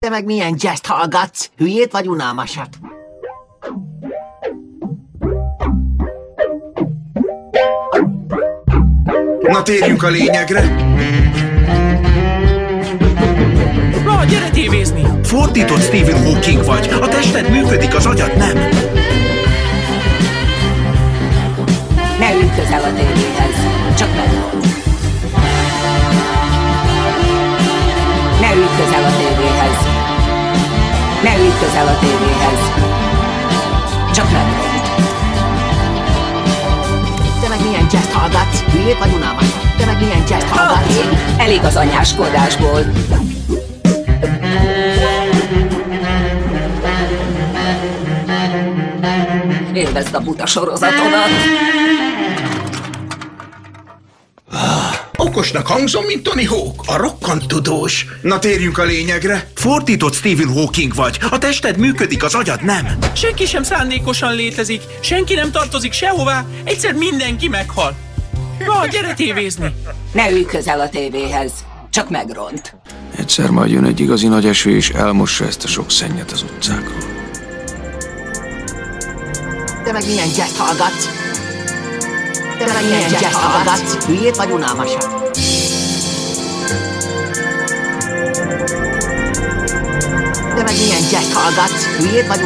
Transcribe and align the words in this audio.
Te 0.00 0.08
meg 0.08 0.24
milyen 0.24 0.54
jazz 0.58 0.80
hallgatsz? 0.86 1.50
Hülyét 1.56 1.92
vagy 1.92 2.08
unalmasat? 2.08 2.68
Na 9.40 9.62
térjünk 9.62 10.02
a 10.02 10.08
lényegre. 10.08 10.60
Na, 14.04 14.24
gyere 14.24 14.50
tévézni! 14.50 15.02
Fordított 15.22 15.82
Stephen 15.82 16.24
Hawking 16.24 16.64
vagy. 16.64 16.88
A 17.00 17.08
tested 17.08 17.50
működik, 17.50 17.94
az 17.94 18.06
agyad 18.06 18.36
nem. 18.36 18.56
Közel 31.60 31.86
a 31.86 31.98
tévéhez. 31.98 32.60
Csak 34.14 34.30
megmond. 34.32 34.66
Te 37.40 37.48
meg 37.48 37.60
milyen 37.62 37.86
jazz 37.92 38.12
hallgatsz? 38.12 38.60
Hülyét 38.72 38.98
vagy 38.98 39.12
unalmasat? 39.14 39.76
Te 39.78 39.84
meg 39.86 39.98
milyen 40.00 40.22
jazz 40.28 40.44
hallgatsz? 40.50 41.00
Elég 41.38 41.64
az 41.64 41.76
anyáskodásból. 41.76 42.80
Élvezd 49.72 50.14
a 50.14 50.20
buta 50.20 50.46
sorozatodat. 50.46 51.28
Okosnak 55.38 55.66
hangzom, 55.66 56.04
mint 56.04 56.22
Tony 56.22 56.46
Hawk, 56.46 56.82
a 56.86 56.96
rokkant 56.96 57.46
tudós. 57.46 58.06
Na 58.22 58.38
térjünk 58.38 58.78
a 58.78 58.84
lényegre. 58.84 59.50
Fordított 59.54 60.14
Stephen 60.14 60.52
Hawking 60.52 60.94
vagy. 60.94 61.18
A 61.30 61.38
tested 61.38 61.76
működik, 61.76 62.24
az 62.24 62.34
agyad 62.34 62.64
nem. 62.64 62.98
Senki 63.12 63.46
sem 63.46 63.62
szándékosan 63.62 64.34
létezik, 64.34 64.82
senki 65.00 65.34
nem 65.34 65.50
tartozik 65.50 65.92
sehová, 65.92 66.44
egyszer 66.64 66.94
mindenki 66.94 67.48
meghal. 67.48 67.96
Na, 68.66 68.86
gyere 68.86 69.14
tévézni! 69.14 69.74
Ne 70.12 70.30
ülj 70.30 70.44
közel 70.44 70.80
a 70.80 70.88
tévéhez, 70.88 71.52
csak 71.90 72.10
megront. 72.10 72.74
Egyszer 73.16 73.50
majd 73.50 73.70
jön 73.70 73.84
egy 73.84 74.00
igazi 74.00 74.26
nagy 74.26 74.46
eső, 74.46 74.76
és 74.76 74.90
elmossa 74.90 75.46
ezt 75.46 75.64
a 75.64 75.68
sok 75.68 75.90
szennyet 75.90 76.30
az 76.30 76.42
utcákról. 76.42 76.98
Te 79.84 79.92
meg 79.92 80.06
milyen 80.06 80.28
jazz 80.36 80.56
hallgatsz? 80.56 81.17
Te 82.58 82.72
meg 82.72 82.84
milyen 82.84 83.10
jazz 83.10 83.34
hallgatsz? 83.34 84.06
Hülyét 84.06 84.36
vagy 84.36 84.50
unalmasat? 84.50 85.08
Te 90.54 90.62
meg 90.62 90.76
milyen 90.76 91.02
jazz 91.10 91.32
hallgatsz? 91.32 91.86
Hülyét 91.98 92.26
vagy. 92.26 92.38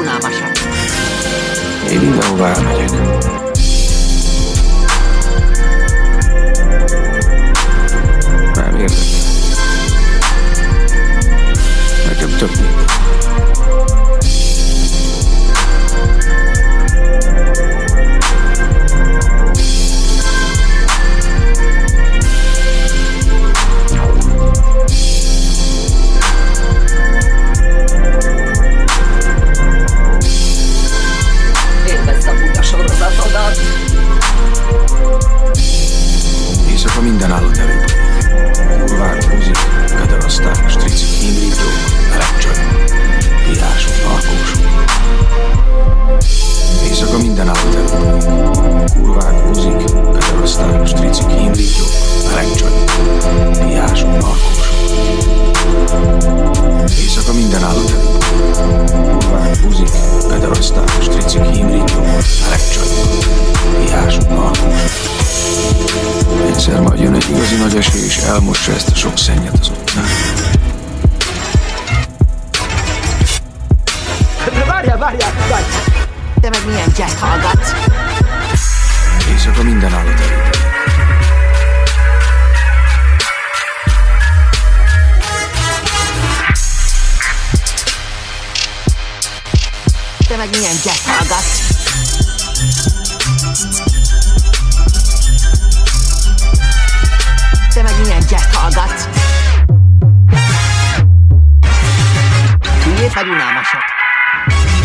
Vagy 103.15 103.29
unalmasat? 103.29 103.83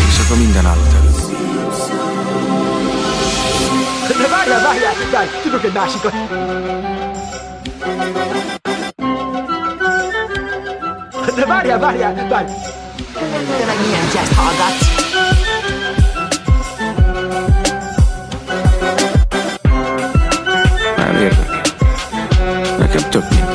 Éjszaka 0.06 0.36
minden 0.36 0.66
állat 0.66 0.94
előtt. 0.94 1.36
De 4.18 4.28
várjál, 4.28 4.62
várjál, 4.62 4.94
várjál! 5.12 5.40
Tudok 5.42 5.64
egy 5.64 5.72
másikat! 5.72 6.12
De 11.34 11.46
várjál, 11.46 11.78
várjál, 11.78 12.14
várjál! 12.28 12.56
Te 13.58 13.64
meg 13.66 13.76
milyen 13.86 14.04
jazz 14.14 14.36
hallgatsz? 14.36 14.96
Nem 20.96 21.16
érdekel. 21.16 21.60
Nekem 22.78 23.10
tök 23.10 23.30
mindegy. 23.30 23.47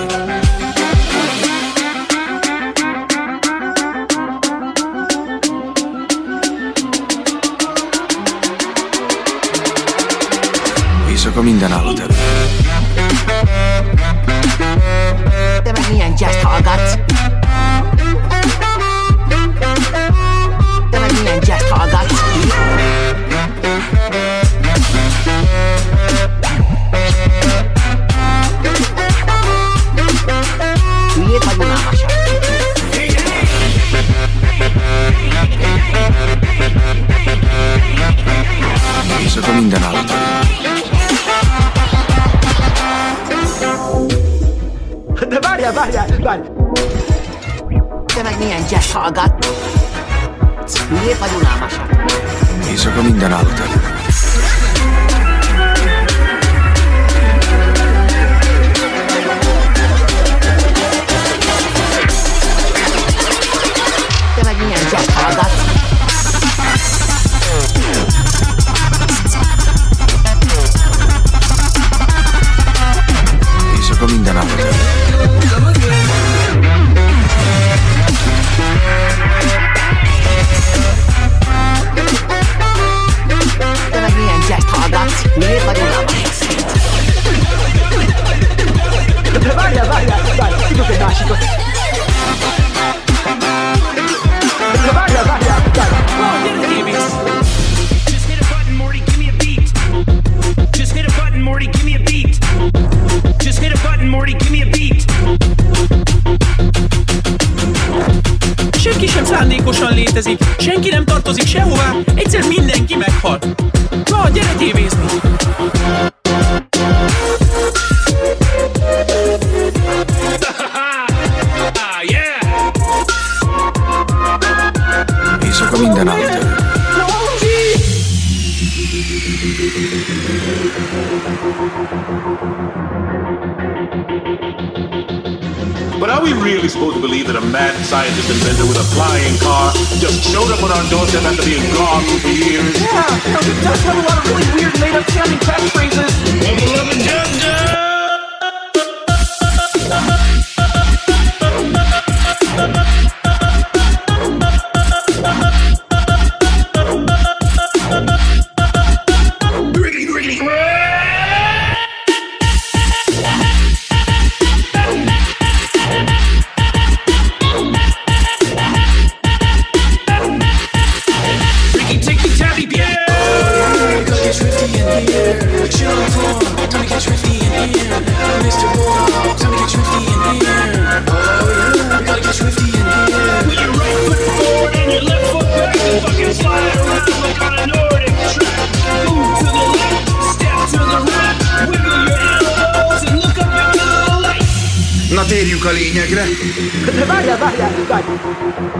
Lényegre. 196.41 196.91
De 196.99 197.05
várjál, 197.05 197.37
várjál, 197.37 197.71
várjál. 197.87 198.19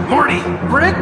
Morty! 0.08 0.38
Rick, 0.80 0.98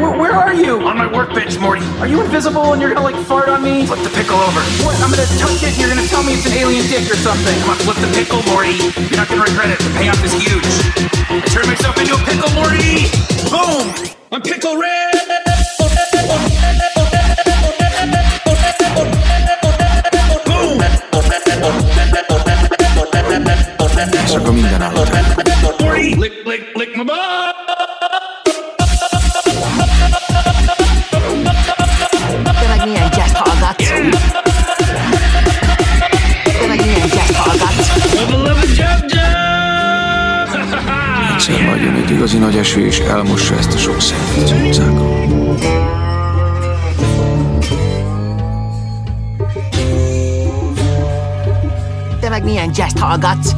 wh- 0.00 0.14
where 0.20 0.34
are 0.44 0.54
you? 0.54 0.72
On 0.90 0.96
my 0.96 1.08
workbench, 1.18 1.58
Morty! 1.58 1.84
Are 2.00 2.08
you 2.12 2.18
invisible 2.26 2.66
and 2.72 2.80
you're 2.80 2.92
gonna 2.94 3.06
like 3.08 3.18
fart 3.30 3.48
on 3.48 3.60
me? 3.62 3.74
Flip 3.86 4.02
the 4.08 4.14
pickle 4.18 4.40
over. 4.48 4.62
What? 4.84 4.96
I'm 5.02 5.10
gonna 5.14 5.28
touch 5.42 5.62
it 5.62 5.72
and 5.72 5.78
you're 5.80 5.92
gonna 5.94 6.08
tell 6.14 6.22
me 6.28 6.32
it's 6.36 6.46
an 6.50 6.54
alien 6.62 6.86
dick 6.92 7.06
or 7.14 7.18
something. 7.28 7.56
Come 7.62 7.70
on, 7.74 7.78
flip 7.86 7.98
the 8.04 8.10
pickle, 8.18 8.40
Morty! 8.52 8.74
You're 9.08 9.20
not 9.22 9.28
gonna 9.30 9.46
regret 9.50 9.70
it. 9.74 9.78
The 9.86 9.92
payoff 9.98 10.20
is 10.28 10.34
huge. 10.44 10.68
I 11.30 11.40
turned 11.54 11.68
myself 11.72 11.94
into 12.00 12.14
a 12.14 12.22
pickle, 12.28 12.50
Morty! 12.58 13.10
Boom! 13.52 13.84
I'm 14.32 14.42
pickle 14.42 14.76
red! 14.76 15.14
Boom! 20.46 20.78
Éjszaka 24.26 24.52
minden 24.52 24.82
állat 24.82 25.08
elő. 25.08 25.25
Morty! 25.25 25.25
Lick, 26.26 26.44
lick, 26.44 26.76
lick 26.76 26.96
my 26.96 27.04
butt! 27.04 27.56
Te 32.42 32.68
meg 32.68 32.84
milyen 32.84 33.08
jazz 33.16 33.32
hallgatsz? 33.32 33.88
Te 36.60 36.66
meg 36.66 36.84
milyen 36.84 37.08
jazz 37.08 37.36
hallgatsz? 37.36 37.90
Egyszer 41.32 41.62
majd 41.62 41.82
jön 41.82 41.94
egy 41.94 42.10
igazi 42.10 42.38
nagy 42.38 42.56
eső, 42.56 42.86
és 42.86 42.98
elmossa 42.98 43.54
ezt 43.54 43.74
a 43.74 43.78
sok 43.78 44.00
szennyet 44.00 44.42
az 44.42 44.52
utcákon. 44.52 45.56
Te 52.20 52.28
meg 52.28 52.44
milyen 52.44 52.70
jazz 52.74 53.00
hallgatsz? 53.00 53.55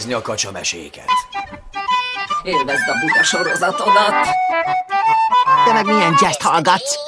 Nézni 0.00 0.14
a 0.14 0.22
kacsameséket. 0.22 1.10
Élvezd 2.42 2.88
a 2.88 2.92
buta 3.00 3.22
sorozatodat. 3.22 4.14
Te 5.64 5.72
meg 5.72 5.86
milyen 5.86 6.16
jazz 6.20 6.42
hallgatsz? 6.42 6.98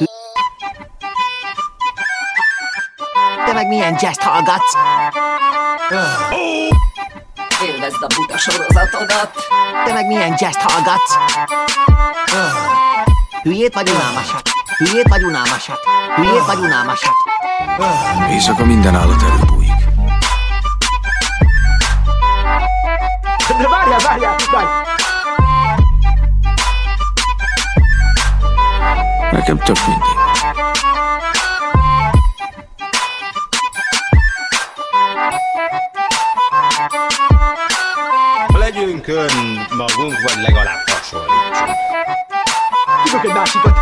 Te 3.47 3.53
meg 3.53 3.69
milyen 3.69 3.97
jazz 4.01 4.19
hallgatsz? 4.19 4.75
Élvezd 7.67 8.03
a 8.03 8.07
buta 8.17 8.39
sorozatodat. 8.39 9.47
Te 9.85 9.93
meg 9.93 10.07
milyen 10.07 10.35
jazz 10.39 10.57
hallgatsz? 10.57 11.15
Hülyét 13.43 13.75
vagy 13.75 13.91
unalmasat? 13.91 14.51
Hülyét 14.77 15.09
vagy 15.09 15.23
unalmasat? 15.23 15.79
Hülyét 16.17 16.45
vagy 16.47 16.59
unalmasat? 16.59 17.15
Éjszaka 18.31 18.65
minden 18.65 18.95
állat 18.95 19.23
előbújik. 19.23 19.62
De 23.63 23.69
várjál, 23.69 23.99
várjál, 23.99 24.37
várjál. 24.53 24.85
Nekem 29.33 29.59
tök 29.59 29.77
mindegy. 29.87 30.09
Legyünk 38.47 39.07
ön 39.07 39.67
magunk, 39.77 40.21
vagy 40.23 40.43
legalább 40.43 40.81
hasonlítsunk. 40.87 41.71
Tudok 43.05 43.25
egy 43.25 43.33
másikat. 43.33 43.79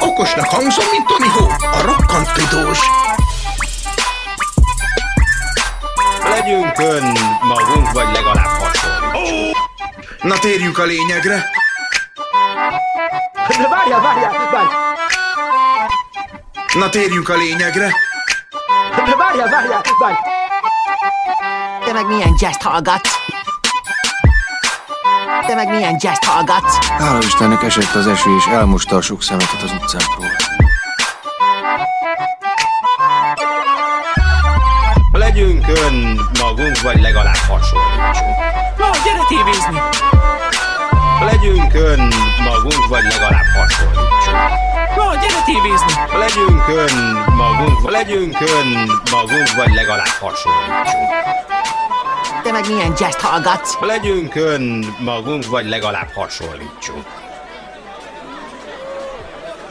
Okosnak 0.00 0.46
hangzom, 0.46 0.84
mint 0.90 1.06
Tony 1.06 1.28
Hawk, 1.28 1.62
a 1.62 1.80
rokkant 1.82 2.32
tudós. 2.32 2.78
Legyünk 6.50 6.78
ön 6.78 7.16
magunk, 7.42 7.92
vagy 7.92 8.06
legalább 8.12 8.46
hasonlítsunk. 8.46 9.56
Na 10.22 10.38
térjünk 10.38 10.78
a 10.78 10.84
lényegre. 10.84 11.50
De 13.48 13.68
várjál, 13.68 14.00
várjál, 14.00 14.30
várjál! 14.30 14.68
Na 16.74 16.88
térjünk 16.88 17.28
a 17.28 17.36
lényegre. 17.36 17.94
De 19.04 19.16
várjál, 19.16 19.48
várjál, 19.48 19.82
várjál! 19.98 20.22
Te 21.84 21.92
meg 21.92 22.06
milyen 22.06 22.34
jazzt 22.40 22.62
hallgatsz? 22.62 23.18
Te 25.46 25.54
meg 25.54 25.68
milyen 25.68 25.96
jazzt 26.00 26.24
hallgatsz? 26.24 26.88
Hála 26.88 27.18
Istennek 27.18 27.62
esett 27.62 27.94
az 27.94 28.06
eső, 28.06 28.36
és 28.36 28.46
elmosta 28.46 28.96
a 28.96 29.02
sok 29.02 29.22
szemetet 29.22 29.62
az 29.62 29.72
utcákról. 29.72 30.49
Önmagunk, 36.70 36.80
vagy 36.92 37.00
legalább 37.00 37.34
hasonlítsunk. 37.48 38.36
Na, 38.78 38.90
gyere 39.04 39.24
tévézni! 39.28 39.78
Legyünk 41.24 41.74
önmagunk, 41.74 42.86
vagy 42.88 43.02
legalább 43.02 43.44
hasonlítsunk. 43.56 44.36
Na, 44.96 45.14
gyere 45.14 45.42
tévézni! 45.44 45.92
Legyünk 46.18 46.68
önmagunk, 46.68 47.90
legyünk 47.90 48.36
önmagunk, 48.40 49.54
vagy 49.56 49.74
legalább 49.74 50.16
hasonlítsunk. 50.20 51.08
Te 52.42 52.52
meg 52.52 52.66
milyen 52.68 52.92
jazzt 52.98 53.20
hallgatsz? 53.20 53.76
Legyünk 53.80 54.34
önmagunk, 54.34 55.46
vagy 55.46 55.68
legalább 55.68 56.08
hasonlítsunk. 56.14 57.06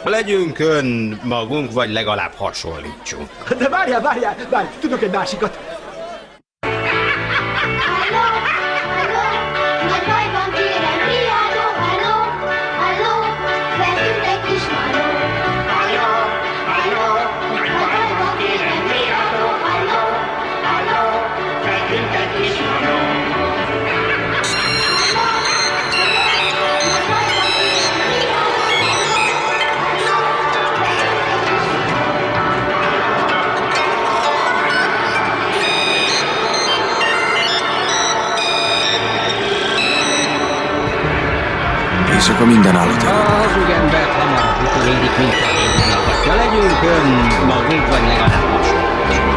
Legyünk 0.03 0.59
önmagunk, 0.59 1.71
vagy 1.71 1.91
legalább 1.91 2.31
hasonlítsunk. 2.37 3.29
De 3.57 3.69
várjál, 3.69 4.01
várjál, 4.01 4.35
várjál! 4.49 4.73
Tudok 4.79 5.01
egy 5.01 5.11
másikat! 5.11 5.68
Minden 42.49 42.75
állat 42.75 43.03
elő. 43.03 43.17
A 43.17 43.31
hazug 43.41 43.69
embert 43.69 44.13
hamarabb 44.19 44.59
utolérik, 44.65 45.17
mint 45.17 45.33
a 45.33 45.37
akatja. 45.97 46.33
Legyünk 46.41 46.79
önmagunk, 46.95 47.85
vagy 47.91 48.03
legalább 48.11 48.47
hasonlítsunk. 48.55 49.33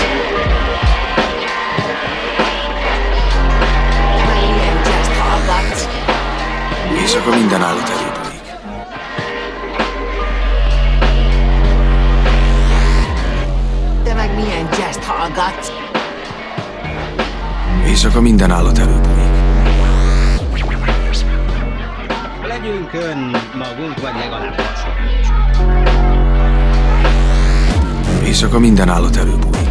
Éjszaka 7.00 7.30
minden 7.36 7.62
állat 7.62 7.90
előbújik. 7.90 8.11
Jazzt 15.02 15.10
hallgatsz? 15.10 15.72
Éjszaka 17.86 18.22
minden 18.22 18.52
állat 18.52 18.78
előbújik. 18.78 19.30
Legyünk 22.48 22.94
önmagunk, 22.94 24.02
vagy 24.02 24.14
legalább 24.20 24.62
hasonlítsunk. 24.62 25.90
Éjszaka 28.26 28.60
minden 28.60 28.90
állat 28.90 29.16
előbújik. 29.16 29.71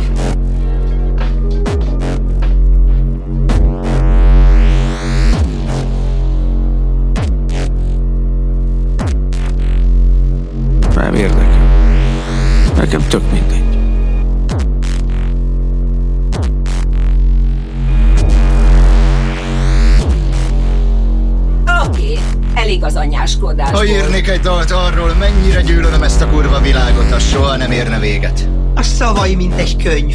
Anyáskodásból. 23.60 23.78
Ha 23.78 23.84
írnék 23.84 24.28
egy 24.28 24.40
dalt 24.40 24.70
arról, 24.70 25.14
mennyire 25.18 25.60
gyűlölöm 25.60 26.02
ezt 26.02 26.20
a 26.22 26.28
kurva 26.28 26.60
világot, 26.60 27.12
az 27.12 27.22
soha 27.22 27.56
nem 27.56 27.70
érne 27.70 27.98
véget. 27.98 28.48
A 28.74 28.82
szavai, 28.82 29.34
mint 29.34 29.54
egy 29.58 29.82
könyv. 29.82 30.14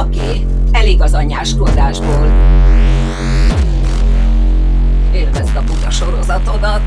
Oké, 0.00 0.46
elég 0.72 1.02
az 1.02 1.14
anyáskodásból. 1.14 2.32
Élvezd 5.14 5.56
a 5.56 5.62
buta 5.62 5.90
sorozatodat. 5.90 6.82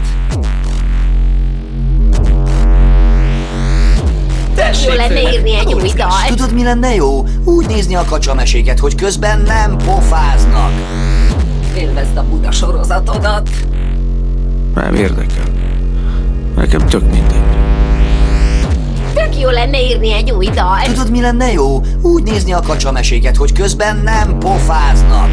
Jó 4.88 4.94
lenne 4.94 5.22
írni 5.32 5.56
egy 5.56 5.74
új 5.74 5.92
dalt. 5.96 6.28
Tudod, 6.28 6.54
mi 6.54 6.64
lenne 6.64 6.96
jó? 6.96 7.24
Úgy 7.44 7.68
nézni 7.68 7.96
a 7.96 8.04
kacsameséket, 8.06 8.80
hogy 8.80 8.96
közben 8.96 9.42
nem 9.42 9.78
pofáznak. 9.78 10.72
Élvezd 11.78 12.18
a 12.18 12.24
buta 12.24 12.52
sorozatodat. 12.52 13.50
Nem 14.76 14.96
érdekel. 14.96 15.47
Nekem 16.58 16.88
tök 16.88 17.02
mindegy. 17.02 17.44
Tök 19.14 19.40
jó 19.40 19.50
lenne 19.50 19.82
írni 19.82 20.14
egy 20.14 20.32
új 20.32 20.46
dalt. 20.46 20.84
Tudod, 20.84 21.12
mi 21.12 21.22
lenne 21.22 21.52
jó? 21.52 21.82
Úgy 22.02 22.24
nézni 22.24 22.54
a 22.54 22.60
kacsameséket, 22.62 23.36
hogy 23.36 23.52
közben 23.54 23.98
nem 23.98 24.38
pofáznak. 24.40 25.30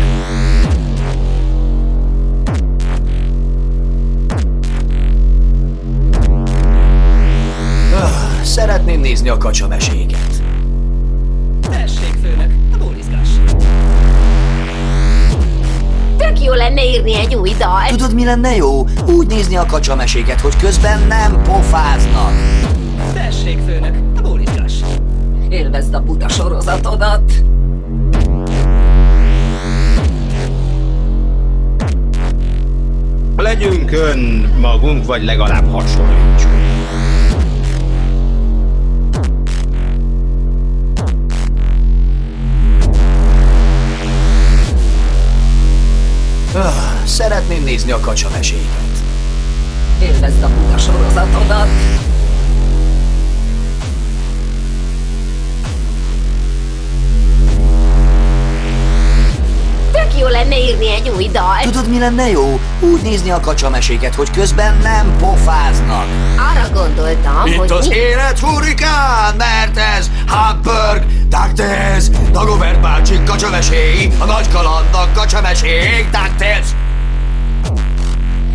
Ah, 7.94 8.42
Szeretném 8.42 9.00
nézni 9.00 9.28
a 9.28 9.36
kacsameséket. 9.36 10.33
Jó 16.44 16.52
lenne 16.52 16.84
írni 16.84 17.14
egy 17.14 17.34
új 17.34 17.54
dalt. 17.58 17.88
Tudod, 17.88 18.14
mi 18.14 18.24
lenne 18.24 18.56
jó? 18.56 18.86
Úgy 19.06 19.26
nézni 19.26 19.56
a 19.56 19.66
kacsameséket, 19.66 20.40
hogy 20.40 20.56
közben 20.56 21.00
nem 21.08 21.42
pofáznak. 21.42 22.32
Tessék, 23.14 23.58
főnök, 23.66 24.22
bólizgass. 24.22 24.74
Élvezd 25.48 25.94
a 25.94 26.00
buta 26.00 26.28
sorozatodat. 26.28 27.32
Legyünk 33.36 33.92
önmagunk, 33.92 35.06
vagy 35.06 35.24
legalább 35.24 35.70
hasonlítsunk. 35.72 36.43
Nézni 47.74 47.92
a 47.92 48.00
kacsameséket. 48.00 48.64
Élvezd 50.02 50.42
a 50.42 50.48
buta 50.48 50.78
sorozatodat. 50.78 51.68
Tök 59.92 60.18
jó 60.18 60.26
lenne 60.26 60.58
írni 60.58 60.90
egy 60.90 61.08
új 61.08 61.28
dalt. 61.28 61.62
Tudod, 61.62 61.88
mi 61.88 61.98
lenne 61.98 62.30
jó? 62.30 62.60
Úgy 62.80 63.02
nézni 63.02 63.30
a 63.30 63.40
kacsameséket, 63.40 64.14
hogy 64.14 64.30
közben 64.30 64.76
nem 64.82 65.16
pofáznak. 65.18 66.06
Arra 66.36 66.68
gondoltam, 66.72 67.46
Itt 67.46 67.56
hogy 67.56 67.70
az 67.70 67.86
mi... 67.86 67.94
élet 67.94 68.38
hurikán, 68.38 69.34
mert 69.36 69.76
ez 69.76 70.10
Hamburg, 70.26 71.06
DuckTales, 71.28 72.04
Dagobert 72.32 72.80
bácsi 72.80 73.22
kacsameséi, 73.24 74.12
a 74.18 74.24
nagy 74.24 74.48
kalandnak 74.48 75.12
kacsamesék, 75.12 76.10
DuckTales. 76.10 76.66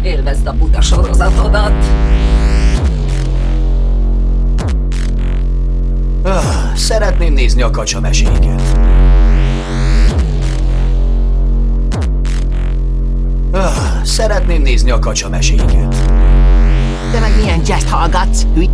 Élvezd 0.01 0.47
a 0.47 0.53
buta 0.53 0.81
sorozatodat! 0.81 1.73
Ah, 6.23 6.75
szeretném 6.75 7.33
nézni 7.33 7.61
a 7.61 7.69
kacsa 7.69 7.99
meséket. 7.99 8.61
Ah, 13.51 14.03
szeretném 14.03 14.61
nézni 14.61 14.89
a 14.89 14.99
kacsa 14.99 15.29
meséket. 15.29 15.95
De 17.11 17.19
meg 17.19 17.35
milyen 17.37 17.61
jazz 17.65 17.89
hallgatsz, 17.89 18.45
hüly... 18.53 18.69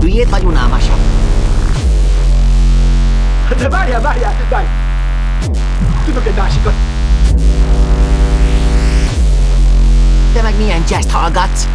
Hülyét 0.00 0.28
vagy 0.28 0.44
unalmasabb? 0.44 0.98
De 3.58 3.68
várjál, 3.68 4.00
várjál, 4.00 4.32
várj! 4.50 4.66
Tudok 6.04 6.26
egy 6.26 6.34
másikat! 6.36 6.87
Te 10.32 10.42
meg 10.42 10.54
milyen 10.58 10.82
jazz 10.88 11.12
hallgatsz? 11.12 11.66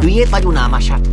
Hülyét 0.00 0.28
vagy 0.28 0.44
unalmasabb? 0.44 1.06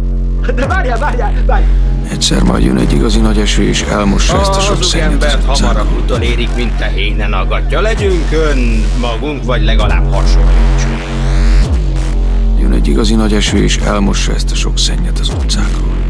De 0.55 0.67
várjál, 0.67 0.97
várjál, 0.97 1.33
várj! 1.45 1.63
Egyszer 2.11 2.43
majd 2.43 2.63
jön 2.63 2.77
egy 2.77 2.93
igazi 2.93 3.19
nagy 3.19 3.37
eső, 3.37 3.63
és 3.63 3.81
elmossa 3.81 4.39
ezt 4.39 4.55
a 4.55 4.59
sok 4.59 4.79
Az 4.79 4.85
szennyet 4.85 5.07
az 5.07 5.13
embert 5.13 5.45
hamarabb 5.45 5.97
utolérik, 6.03 6.55
mint 6.55 6.73
tehénen 6.77 7.33
aggatja. 7.33 7.81
Legyünk 7.81 8.31
ön 8.31 8.85
magunk, 8.99 9.43
vagy 9.43 9.63
legalább 9.63 10.13
hasonlítsunk. 10.13 11.03
Jön 12.59 12.71
egy 12.71 12.87
igazi 12.87 13.15
nagy 13.15 13.33
eső, 13.33 13.63
és 13.63 13.77
elmossa 13.77 14.33
ezt 14.33 14.51
a 14.51 14.55
sok 14.55 14.77
szennyet 14.77 15.19
az 15.19 15.29
utcákról. 15.29 16.02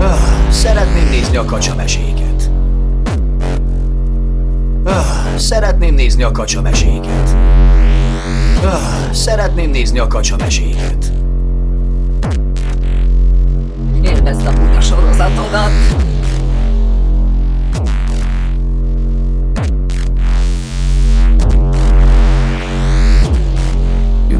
Ah, 0.00 0.50
Szeretném 0.50 1.08
nézni 1.10 1.36
a 1.36 1.44
kacsameséket. 1.44 2.50
Ah, 4.84 5.36
Szeretném 5.36 5.94
nézni 5.94 6.22
a 6.22 6.30
kacsameséket. 6.30 7.36
Ah, 8.64 9.12
Szeretném 9.12 9.70
nézni 9.70 9.98
a 9.98 10.06
kacsameséket. 10.06 11.12
Élvezd 14.02 14.46
a 14.46 14.52
buta 14.52 14.80
sorozatodat. 14.80 15.70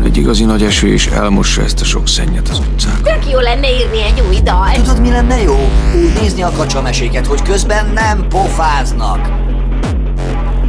Egy 0.05 0.17
igazi 0.17 0.45
nagy 0.45 0.63
eső, 0.63 0.93
és 0.93 1.07
elmossa 1.07 1.63
ezt 1.63 1.81
a 1.81 1.85
sok 1.85 2.09
szennyet 2.09 2.49
az 2.49 2.59
utcákról. 2.59 3.15
Tök 3.15 3.31
jó 3.31 3.39
lenne 3.39 3.71
írni 3.71 4.03
egy 4.03 4.23
új 4.29 4.41
dalt. 4.41 4.75
Tudod, 4.75 5.01
mi 5.01 5.11
lenne 5.11 5.43
jó? 5.43 5.55
Úgy 6.05 6.21
nézni 6.21 6.43
a 6.43 6.51
kacsameséket, 6.51 7.27
hogy 7.27 7.43
közben 7.43 7.87
nem 7.95 8.27
pofáznak. 8.29 9.29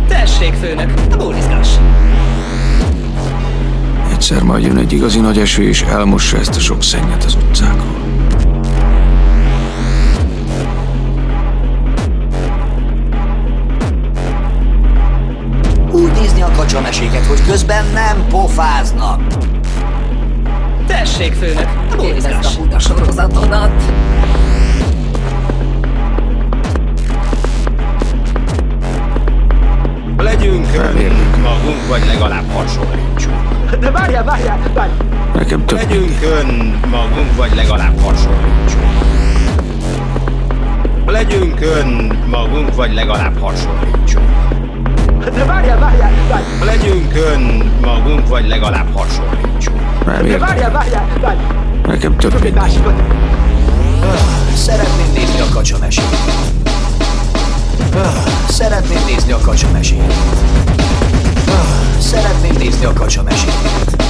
Tessék, 0.07 0.53
főnök, 0.53 1.17
bólizgass. 1.17 1.69
Egyszer 4.11 4.43
majd 4.43 4.65
jön 4.65 4.77
egy 4.77 4.93
igazi 4.93 5.19
nagy 5.19 5.37
eső, 5.37 5.63
és 5.63 5.81
elmossa 5.81 6.37
ezt 6.37 6.55
a 6.55 6.59
sok 6.59 6.83
szennyet 6.83 7.23
az 7.23 7.35
utcákról. 7.35 7.99
Nézni 16.71 16.77
a 16.77 16.91
kacsameséket, 16.91 17.25
hogy 17.25 17.45
közben 17.45 17.85
nem 17.93 18.27
pofáznak. 18.29 19.21
Tessék, 20.87 21.33
főnök, 21.33 21.69
bólizgass. 21.97 22.55
a 22.55 22.59
buta 22.59 22.79
sorozatodat. 22.79 23.71
Legyünk 30.17 30.67
ön 30.75 31.11
magunk, 31.41 31.87
vagy 31.87 32.05
legalább 32.05 32.51
hasonlítsunk. 32.51 33.79
De 33.79 33.91
várjál, 33.91 34.23
várjál, 34.23 34.59
várj! 34.73 34.91
Nekem 35.33 35.65
tök 35.65 35.77
Legyünk 35.77 36.21
ön 36.21 36.79
magunk, 36.89 37.35
vagy 37.35 37.55
legalább 37.55 37.99
hasonlítsunk. 38.01 38.83
Legyünk 41.05 41.61
ön 41.61 42.17
magunk, 42.29 42.75
vagy 42.75 42.93
legalább 42.93 43.39
hasonlítsunk. 43.39 44.30
De 45.29 45.45
várjál, 45.45 45.79
várjál, 45.79 46.11
várj! 46.29 46.43
Legyünk 46.65 47.13
ön 47.15 47.41
magunk, 47.81 48.27
vagy 48.27 48.47
legalább 48.47 48.87
hasonlítsunk. 48.97 50.05
Nem 50.05 50.27
De 50.27 50.37
várjál, 50.37 50.71
várjál, 50.71 51.05
várj! 51.21 51.37
Nekem 51.87 52.17
tök 52.17 52.45
egy 52.45 52.53
másikat. 52.53 52.93
Ah, 54.01 54.53
Szeretném 54.53 55.11
nézni 55.13 55.39
a 55.39 55.45
kacsameséket. 55.53 56.19
Ah, 57.95 58.13
Szeretném 58.49 58.99
nézni 59.05 59.31
a 59.31 59.37
kacsameséket. 59.37 60.13
Ah, 61.47 61.99
Szeretném 61.99 62.55
nézni 62.57 62.85
a 62.85 62.93
kacsameséket. 62.93 64.03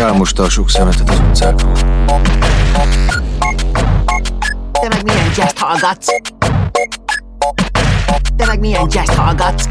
Elmosta 0.00 0.42
a 0.42 0.48
sok 0.48 0.70
szemetet 0.70 1.10
az 1.10 1.18
utcákról. 1.28 1.72
Te 4.72 4.88
meg 4.88 5.02
milyen 5.04 5.30
jazz 5.36 5.58
hallgatsz? 5.58 6.06
Te 8.36 8.46
meg 8.46 8.60
milyen 8.60 8.86
jazz 8.90 9.14
hallgatsz? 9.16 9.68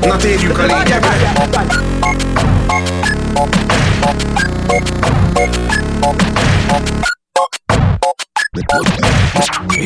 Na 0.00 0.16
térjünk 0.16 0.58
a 0.58 0.62
lényegre. 0.62 1.00
várjál, 1.00 1.48
várj! 1.50 1.88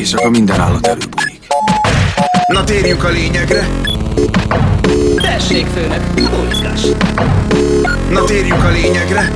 Éjszaka 0.03 0.29
minden 0.29 0.59
állat 0.59 0.87
előbújik. 0.87 1.47
Na 2.47 2.63
térjünk 2.63 3.03
a 3.03 3.09
lényegre. 3.09 3.67
Tessék, 5.15 5.65
főnök, 5.65 6.01
bólizgass. 6.13 6.85
Na 8.09 8.23
térjünk 8.23 8.63
a 8.63 8.69
lényegre. 8.69 9.31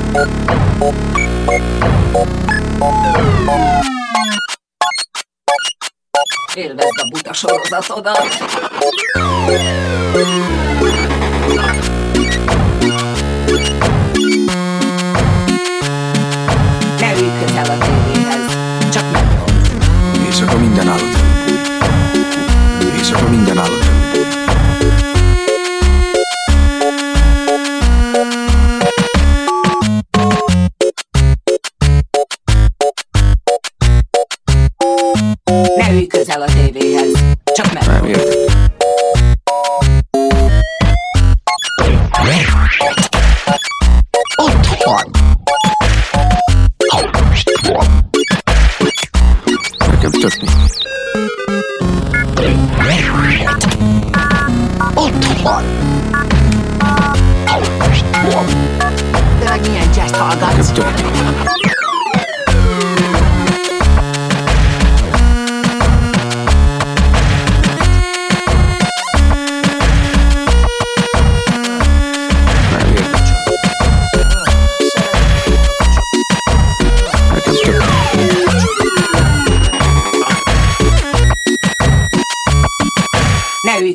Élvezd 6.54 7.00
a 7.00 7.10
buta 7.12 7.34
sorozatodat. 7.34 8.28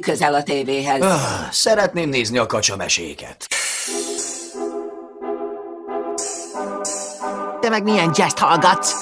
Közel 0.03 0.35
a 0.35 0.43
tévéhez. 0.43 1.03
Ah, 1.03 1.21
Szeretném 1.51 2.09
nézni 2.09 2.39
a 2.39 2.47
kacsameséket. 2.47 3.47
Te 7.61 7.69
meg 7.69 7.83
milyen 7.83 8.11
jazz 8.15 8.33
hallgatsz? 8.39 8.93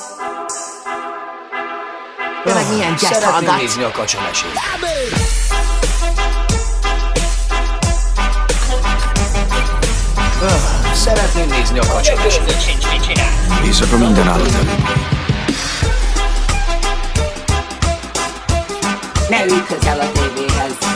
Te 2.45 2.55
meg 2.55 2.69
milyen 2.73 2.91
jazz 2.91 3.01
Szeretném 3.03 3.31
hallgatsz? 3.33 3.61
nézni 3.61 3.83
a 3.83 3.91
kacsameséket. 3.91 4.63
Ah, 10.43 10.93
Szeretném 10.95 11.49
nézni 11.49 11.79
a 11.79 11.87
kacsameséket. 11.87 12.57
Éjszaka 13.65 13.97
minden 13.97 14.29
állat 14.29 14.53
előbb. 14.55 14.79
Ne 19.29 19.45
ülj 19.45 19.63
közel 19.69 20.01
a 20.01 20.11
tévéhez. 20.13 20.90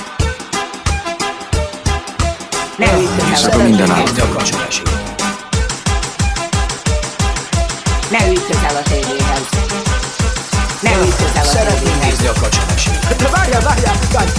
Ne 2.76 2.92
ülj 2.96 3.04
közel 3.04 3.24
a 3.24 3.28
Éjszaka 3.30 3.56
minden 3.62 3.90
előbb. 3.90 4.16
Ne 8.10 8.26
ülj 8.26 8.38
közel 8.48 8.76
a 8.76 8.82
tévéhez. 8.82 9.42
Ne 10.80 10.96
ülj 10.96 11.08
közel 11.10 11.42
a 11.42 11.46
Szeretném 11.46 11.82
tévéhez. 11.82 12.04
nézni 12.08 12.26
a 12.26 12.32
kacsameséket. 12.32 13.16
De 13.16 13.28
várjál, 13.28 13.60
várjál, 13.60 13.94
várjál! 14.12 14.32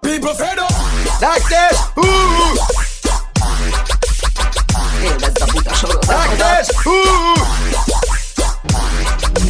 People 0.00 0.34
fed 0.34 0.58
up! 0.58 0.70
Like 1.20 1.46
this! 1.54 1.78
Ooh! 1.94 2.58
Élvezd 5.02 5.42
a 5.42 5.46
buta 5.52 5.74
sorozatodat. 5.74 6.30
Like 6.30 6.44
this! 6.44 6.76
Ooh! 6.84 7.38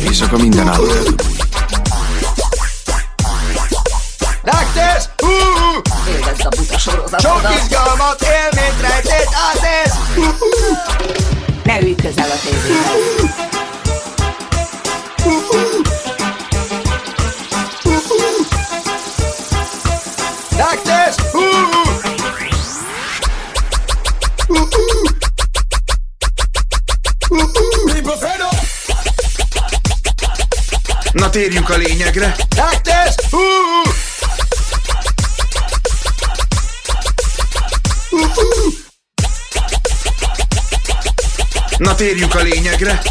Éjszaka 0.04 0.36
minden 0.36 0.68
állat 0.68 0.90
előbb. 0.90 1.22
Like 4.44 4.72
this! 4.74 5.08
Ooh! 5.22 5.82
Élvezd 6.08 6.44
a 6.44 6.48
buta 6.48 6.78
Sok 6.78 6.92
sorozatodat. 6.92 7.54
izgalmat, 7.62 8.22
élményt 8.22 8.80
rejtét 8.80 9.28
átnéz! 9.48 9.92
Ne 11.64 11.80
ülj 11.80 11.94
közel 11.94 12.30
a 12.30 12.38
tévéhez. 12.44 13.32
Fed 28.20 28.40
up! 28.40 28.54
Na 31.12 31.30
térjünk 31.30 31.70
a 31.70 31.76
lényegre. 31.76 32.36
Like 32.50 32.80
this! 32.82 33.14
Térjünk 42.04 42.34
a 42.34 42.42
lényegre. 42.42 43.02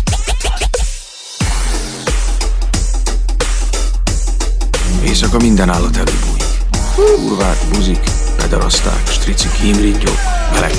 Éjszaka 5.05 5.37
minden 5.37 5.69
állat 5.69 5.95
előbújik. 5.95 6.43
Kurvák, 6.95 7.57
buzik, 7.71 8.03
pederaszták, 8.37 9.07
stricik, 9.07 9.51
hímrítyók, 9.51 10.17
meleg 10.53 10.71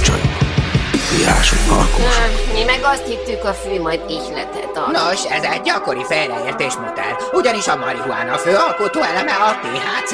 diások, 1.16 1.58
alkósok. 1.68 2.30
Mi 2.52 2.62
meg 2.64 2.80
azt 2.92 3.06
hittük, 3.06 3.44
a 3.44 3.54
fő 3.62 3.80
majd 3.80 4.00
ihletet 4.08 4.76
ad. 4.82 4.90
Nos, 4.92 5.20
ez 5.36 5.42
egy 5.42 5.62
gyakori 5.68 6.04
félreértés 6.10 6.74
mutat, 6.74 7.16
ugyanis 7.32 7.66
a 7.68 7.76
marihuána 7.76 8.36
fő 8.36 8.54
alkotó 8.66 9.00
eleme 9.02 9.34
a 9.48 9.50
THC, 9.62 10.12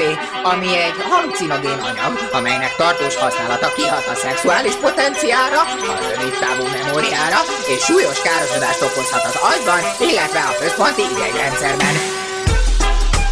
ami 0.52 0.68
egy 0.86 0.98
halucinogén 1.10 1.80
anyag, 1.88 2.12
amelynek 2.32 2.76
tartós 2.76 3.16
használata 3.16 3.68
kihat 3.76 4.06
a 4.12 4.14
szexuális 4.14 4.74
potenciára, 4.74 5.60
a 5.60 6.06
rövid 6.14 6.34
távú 6.42 6.64
memóriára, 6.78 7.40
és 7.72 7.80
súlyos 7.84 8.20
károsodást 8.22 8.82
okozhat 8.82 9.24
az 9.30 9.36
agyban, 9.52 9.80
illetve 10.10 10.40
a 10.50 10.54
központi 10.60 11.02
idegrendszerben. 11.14 11.94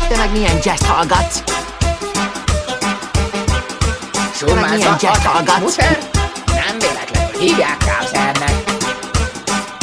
Te 0.08 0.16
meg 0.16 0.30
milyen 0.32 0.58
jazz 0.62 0.84
hallgatsz? 0.86 1.42
Summázva 4.38 4.74
milyen 4.74 4.96
jazz 5.00 5.24
hallgatsz? 5.24 6.17
Hívják 7.38 7.76
kábszernek. 7.76 8.52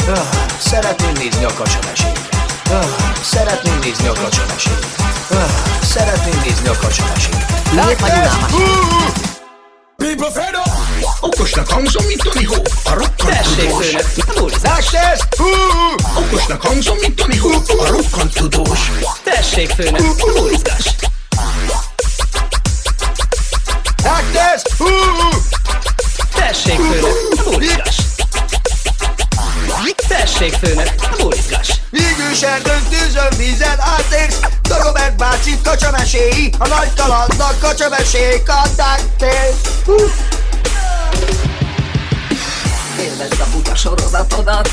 Ah, 0.08 0.26
Szeretném 0.58 1.12
nézni 1.12 1.44
a 1.44 1.52
kacsameséket. 1.54 2.28
Ah, 2.70 2.84
Szeretném 3.22 3.78
nézni 3.78 4.06
a 4.06 4.12
kacsameséket. 4.12 4.86
Ah, 5.30 5.50
Szeretném 5.82 6.40
nézni 6.44 6.68
a 6.68 6.76
kacsameséket. 6.80 7.70
Miért 7.72 8.00
vagy 8.00 8.10
unalmas? 8.10 8.52
People 9.96 10.30
fed 10.30 10.54
up! 10.54 10.74
Okosnak 11.20 11.68
hangzom, 11.70 12.04
mint 12.06 12.22
Tony 12.22 12.46
Hawk, 12.46 12.66
a 12.84 12.92
rokkant 12.94 13.38
Tessék, 13.38 13.68
tudós. 14.14 14.52
Like 14.52 14.88
this! 14.90 15.20
Ooh! 15.40 16.18
Okosnak 16.24 16.62
hangzom, 16.62 16.96
mint 17.00 17.14
Tony 17.14 17.38
Hawk, 17.38 17.68
a 17.80 17.86
rokkant 17.90 18.32
tudós. 18.34 18.90
Tessék, 19.24 19.70
főnök, 19.70 20.16
tanulizgass! 20.16 20.86
Like 24.02 24.30
this! 24.32 24.62
Tessék, 26.36 26.80
főnök, 26.80 27.34
tanulizgass! 27.34 27.98
Tessék, 30.08 30.52
főnök, 30.52 30.94
tanulizgass! 30.94 31.70
Végül 31.90 32.34
serdőn 32.34 32.82
tűzön 32.88 33.32
vízen 33.36 33.80
átérsz 33.80 34.40
Dagobert 34.62 35.16
bácsi 35.16 35.58
kacsameséi 35.64 36.50
A 36.58 36.68
nagy 36.68 36.88
kalandnak 36.96 37.60
kacsamesék 37.60 38.42
adták 38.46 39.00
tész 39.18 39.94
Élvezd 43.00 43.40
a 43.40 43.46
buta 43.52 43.74
sorozatodat. 43.74 44.70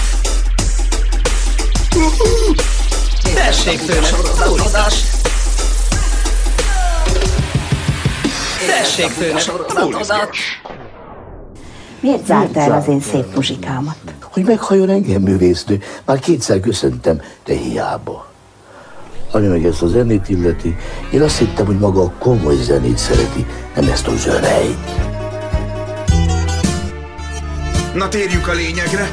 Tessék, 3.34 3.80
főnök, 3.80 4.38
tanulizgass! 4.38 4.96
Tessék, 8.68 9.10
főnök, 9.10 9.40
sorozatodat. 9.40 10.30
Miért 12.04 12.26
zárta 12.26 12.60
el 12.60 12.72
az 12.72 12.88
én 12.88 13.02
szép 13.02 13.36
muzsikámat? 13.36 13.98
Hogy 14.22 14.44
meghalljon 14.44 14.90
engem, 14.90 15.22
művésznő. 15.22 15.80
Már 16.06 16.20
kétszer 16.20 16.60
köszöntem, 16.60 17.22
de 17.46 17.54
hiába. 17.54 18.28
Ami 19.32 19.48
meg 19.48 19.66
ezt 19.66 19.82
a 19.82 19.88
zenét 19.88 20.30
illeti, 20.30 20.76
én 21.12 21.22
azt 21.22 21.38
hittem, 21.38 21.66
hogy 21.66 21.80
maga 21.80 22.02
a 22.02 22.14
komoly 22.20 22.56
zenét 22.56 22.98
szereti, 22.98 23.46
nem 23.76 23.88
ezt 23.90 24.08
a 24.08 24.16
zsörejt. 24.18 24.78
Na 27.96 28.08
térjünk 28.08 28.48
a 28.48 28.54
lényegre. 28.54 29.10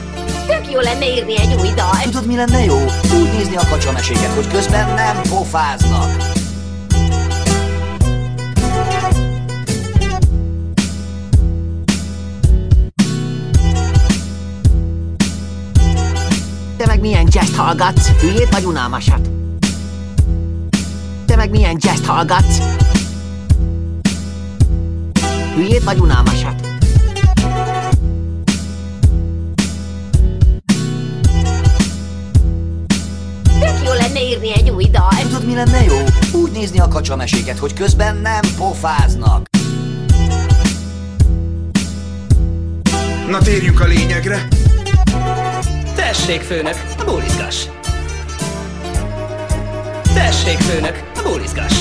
Tök 0.47 0.73
jó 0.73 0.81
lenne 0.81 1.15
írni 1.15 1.39
egy 1.39 1.55
új 1.61 1.69
dalt. 1.77 2.03
Tudod, 2.03 2.27
mi 2.27 2.37
lenne 2.37 2.65
jó? 2.65 2.79
Úgy 3.21 3.33
nézni 3.37 3.57
a 3.57 3.67
kacsameséket, 3.71 4.35
hogy 4.35 4.49
közben 4.49 4.95
nem 4.95 5.21
pofáznak. 5.29 6.40
Meg 17.01 17.09
milyen 17.09 17.29
jazz 17.31 17.57
hallgatsz? 17.57 18.09
Hülyét 18.09 18.49
vagy 18.51 18.65
unalmasat? 18.65 19.31
Te 21.27 21.37
meg 21.37 21.51
milyen 21.51 21.77
jazz 21.79 22.07
hallgatsz? 22.07 22.59
Hülyét 25.55 25.83
vagy 25.83 25.99
unalmasat? 25.99 26.61
Tök 33.61 33.85
jó 33.85 33.93
lenne 33.93 34.23
írni 34.23 34.53
egy 34.53 34.71
új 34.71 34.85
dalt. 34.85 35.23
Tudod, 35.23 35.47
mi 35.47 35.55
lenne 35.55 35.85
jó? 35.85 35.97
Úgy 36.33 36.51
nézni 36.51 36.79
a 36.79 36.89
kacsameséket, 36.89 37.59
hogy 37.59 37.75
közben 37.75 38.17
nem 38.17 38.43
pofáznak. 38.57 39.49
Na 43.29 43.39
térjünk 43.39 43.81
a 43.81 43.85
lényegre. 43.85 44.49
Tessék, 45.95 46.41
főnök, 46.41 46.90
a 47.01 47.05
bólizgas. 47.05 47.65
Tessék, 50.15 50.59
főnök, 50.59 51.03
a 51.15 51.23
bólizgas. 51.23 51.73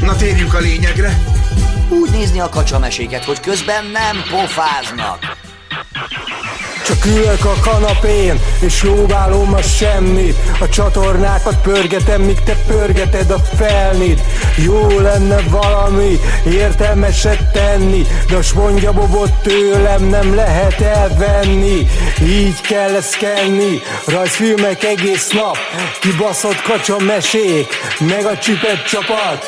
Na 0.00 0.16
térjünk 0.16 0.54
a 0.54 0.58
lényegre. 0.58 1.18
Úgy 1.88 2.10
nézni 2.10 2.40
a 2.40 2.48
kacsameséket, 2.48 3.24
hogy 3.24 3.40
közben 3.40 3.84
nem 3.84 4.22
pofáznak. 4.30 5.41
Csak 6.86 7.04
ülök 7.06 7.44
a 7.44 7.54
kanapén, 7.70 8.40
és 8.60 8.82
jóválom 8.82 9.54
a 9.54 9.62
semmit. 9.62 10.36
A 10.60 10.68
csatornákat 10.68 11.60
pörgetem, 11.62 12.20
míg 12.20 12.40
te 12.40 12.56
pörgeted 12.66 13.30
a 13.30 13.38
felnit. 13.56 14.20
Jó 14.56 14.98
lenne 14.98 15.40
valami 15.50 16.20
értelmeset 16.46 17.50
tenni 17.52 18.06
De 18.28 18.36
a 18.36 18.42
spongyabobot 18.42 19.32
tőlem 19.42 20.04
nem 20.04 20.34
lehet 20.34 20.80
elvenni. 20.80 21.86
Így 22.22 22.60
kell 22.60 22.94
eszkenni, 22.94 23.82
rajzfilmek 24.06 24.84
egész 24.84 25.30
nap 25.30 25.56
Kibaszott 26.00 26.62
kacsa 26.62 26.98
mesék, 26.98 27.66
meg 27.98 28.24
a 28.24 28.38
csipet 28.38 28.86
csapat 28.86 29.46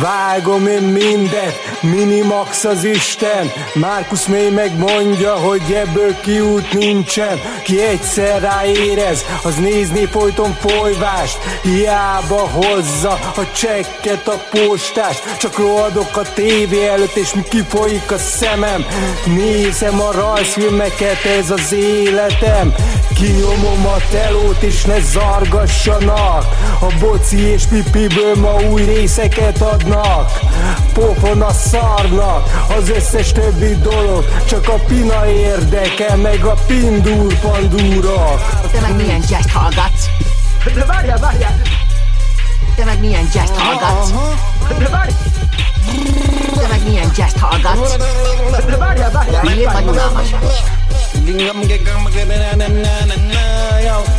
Vágom 0.00 0.66
én 0.66 0.82
mindet, 0.82 1.78
Minimax 1.80 2.64
az 2.64 2.84
Isten. 2.84 3.52
Márkusz 3.74 4.26
mély 4.26 4.50
megmondja, 4.50 5.34
hogy 5.34 5.62
ebből 5.72 6.20
kiút 6.20 6.72
nincsen. 6.72 7.40
Ki 7.62 7.82
egyszer 7.82 8.40
ráérez, 8.40 9.24
az 9.42 9.54
nézni 9.54 10.06
folyton 10.06 10.56
folyvást. 10.60 11.38
Hiába 11.62 12.48
hozza 12.48 13.18
a 13.36 13.52
csekket 13.54 14.28
a 14.28 14.42
postás 14.50 15.16
Csak 15.38 15.58
rohadok 15.58 16.16
a 16.16 16.32
tévé 16.34 16.88
előtt 16.88 17.16
és 17.16 17.34
mi 17.34 17.42
kifolyik 17.42 18.10
a 18.10 18.18
szemem. 18.18 18.86
Nézem 19.26 20.00
a 20.00 20.12
rajzfilmeket, 20.12 21.24
ez 21.24 21.50
az 21.50 21.72
életem. 21.72 22.74
Kinyomom 23.14 23.86
a 23.86 23.96
telót 24.10 24.62
és 24.62 24.84
ne 24.84 25.00
zargassanak. 25.00 26.44
A 26.80 26.86
boci 27.00 27.38
és 27.38 27.64
pipiből 27.66 28.34
ma 28.36 28.56
új 28.70 28.82
részeket 28.82 29.60
adnak 29.82 30.30
Pofon 30.92 31.42
a 31.42 31.52
szarnak, 31.52 32.66
az 32.76 32.90
összes 32.90 33.32
többi 33.32 33.76
dolog 33.76 34.24
Csak 34.48 34.68
a 34.68 34.74
pina 34.86 35.26
érdekel, 35.26 36.16
meg 36.16 36.44
a 36.44 36.54
pindur 36.66 37.38
pandúra 37.38 38.40
Te 38.72 38.80
meg 38.80 38.96
milyen 38.96 39.22
jazz 39.28 39.52
hallgatsz? 39.52 40.06
De 40.74 40.84
várjál, 40.84 41.18
várjál! 41.18 41.60
Te 42.76 42.84
meg 42.84 43.00
milyen 43.00 43.28
jazz 43.34 43.50
hallgatsz? 43.56 44.10
De 44.78 44.88
várj! 44.88 45.10
Te 46.60 46.68
meg 46.68 46.82
milyen 46.88 47.10
jazz 47.16 47.34
hallgatsz? 47.40 47.96
De 48.66 48.76
várjál, 48.76 49.10
várjál! 49.10 49.40
Hülyét 49.40 49.72
vagy 49.72 49.88
unalmasak? 49.88 50.40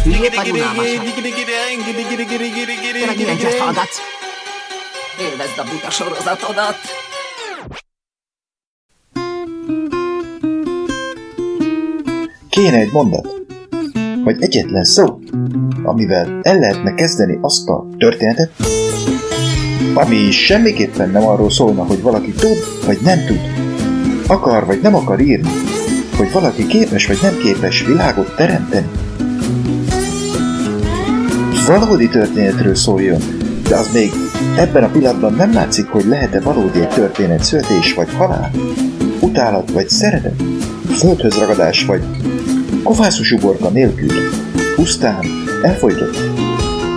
Hülyét 0.03 0.35
vagy 0.35 0.49
unalmasak? 0.49 1.03
Te 2.99 3.05
meg 3.05 3.15
milyen 3.17 3.37
jazz 3.39 3.59
hallgatsz? 3.59 3.97
Élvezd 5.19 5.57
a 5.57 5.63
buta 5.63 5.89
sorozatodat! 5.89 6.75
Kéne 12.49 12.77
egy 12.77 12.91
mondat, 12.91 13.27
vagy 14.23 14.41
egyetlen 14.41 14.83
szó, 14.83 15.19
amivel 15.83 16.39
el 16.41 16.59
lehetne 16.59 16.93
kezdeni 16.93 17.37
azt 17.41 17.69
a 17.69 17.87
történetet, 17.97 18.51
ami 19.93 20.31
semmiképpen 20.31 21.09
nem 21.09 21.27
arról 21.27 21.49
szólna, 21.49 21.85
hogy 21.85 22.01
valaki 22.01 22.31
tud, 22.31 22.57
vagy 22.85 22.99
nem 23.01 23.25
tud, 23.25 23.39
akar, 24.27 24.65
vagy 24.65 24.81
nem 24.81 24.95
akar 24.95 25.19
írni, 25.19 25.51
hogy 26.17 26.31
valaki 26.31 26.67
képes, 26.67 27.07
vagy 27.07 27.19
nem 27.21 27.37
képes 27.37 27.85
világot 27.85 28.35
teremteni. 28.35 28.89
Valódi 31.67 32.07
történetről 32.07 32.75
szóljon, 32.75 33.21
de 33.69 33.75
az 33.75 33.91
még 33.93 34.11
ebben 34.57 34.83
a 34.83 34.89
pillanatban 34.89 35.33
nem 35.33 35.53
látszik, 35.53 35.87
hogy 35.87 36.05
lehet-e 36.05 36.39
valódi 36.39 36.79
egy 36.79 36.87
történet 36.87 37.43
születés 37.43 37.93
vagy 37.93 38.13
halál, 38.13 38.51
utálat 39.19 39.71
vagy 39.71 39.89
szeretet, 39.89 40.43
földhöz 40.95 41.37
ragadás 41.37 41.85
vagy 41.85 42.01
kovászos 42.83 43.31
uborka 43.31 43.69
nélkül, 43.69 44.11
pusztán 44.75 45.25
elfolytott, 45.61 46.17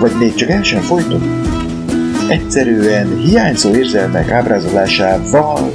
vagy 0.00 0.12
még 0.18 0.34
csak 0.34 0.50
el 0.50 0.62
sem 0.62 0.80
folytott, 0.80 1.24
egyszerűen 2.28 3.18
hiányzó 3.18 3.74
érzelmek 3.74 4.30
ábrázolásával. 4.30 5.74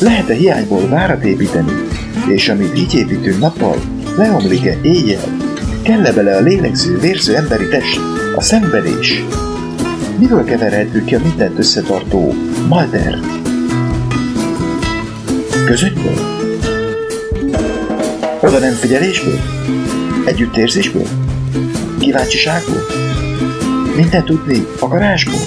Lehet-e 0.00 0.34
hiányból 0.34 0.88
várat 0.88 1.24
építeni, 1.24 1.72
és 2.26 2.48
amit 2.48 2.78
így 2.78 2.94
építünk 2.94 3.38
nappal, 3.38 3.76
leomlik-e 4.16 4.76
éjjel, 4.82 5.36
kell-e 5.82 6.12
bele 6.12 6.36
a 6.36 6.40
lélegző, 6.40 6.98
vérző 6.98 7.36
emberi 7.36 7.68
test, 7.68 8.00
a 8.34 8.40
szenvedés? 8.40 9.24
Miből 10.18 10.44
keverhetünk 10.44 11.04
ki 11.04 11.14
a 11.14 11.18
mindent 11.18 11.58
összetartó 11.58 12.34
Malter? 12.68 13.18
Közöttből? 15.64 16.18
Oda 18.40 18.58
nem 18.58 18.72
figyelésből? 18.72 19.38
Együttérzésből? 20.24 21.06
Kíváncsiságból? 21.98 22.82
Minden 23.96 24.24
tudni 24.24 24.66
akarásból? 24.80 25.40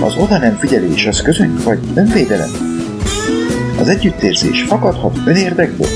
Az 0.00 0.16
oda 0.16 0.38
nem 0.38 0.56
figyelés 0.56 1.06
az 1.06 1.22
közöny 1.22 1.54
vagy 1.64 1.78
önvédelem? 1.94 2.50
Az 3.80 3.88
együttérzés 3.88 4.62
fakadhat 4.62 5.18
önérdekből? 5.24 5.88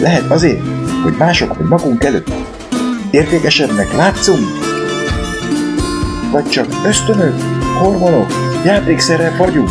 Lehet 0.00 0.30
azért, 0.30 0.62
hogy 1.02 1.14
mások 1.18 1.56
vagy 1.56 1.66
magunk 1.66 2.04
előtt 2.04 2.41
értékesebbnek 3.12 3.92
látszunk? 3.92 4.48
Vagy 6.30 6.48
csak 6.48 6.66
ösztönök, 6.84 7.34
hormonok, 7.78 8.32
játékszerrel 8.64 9.36
vagyunk? 9.36 9.70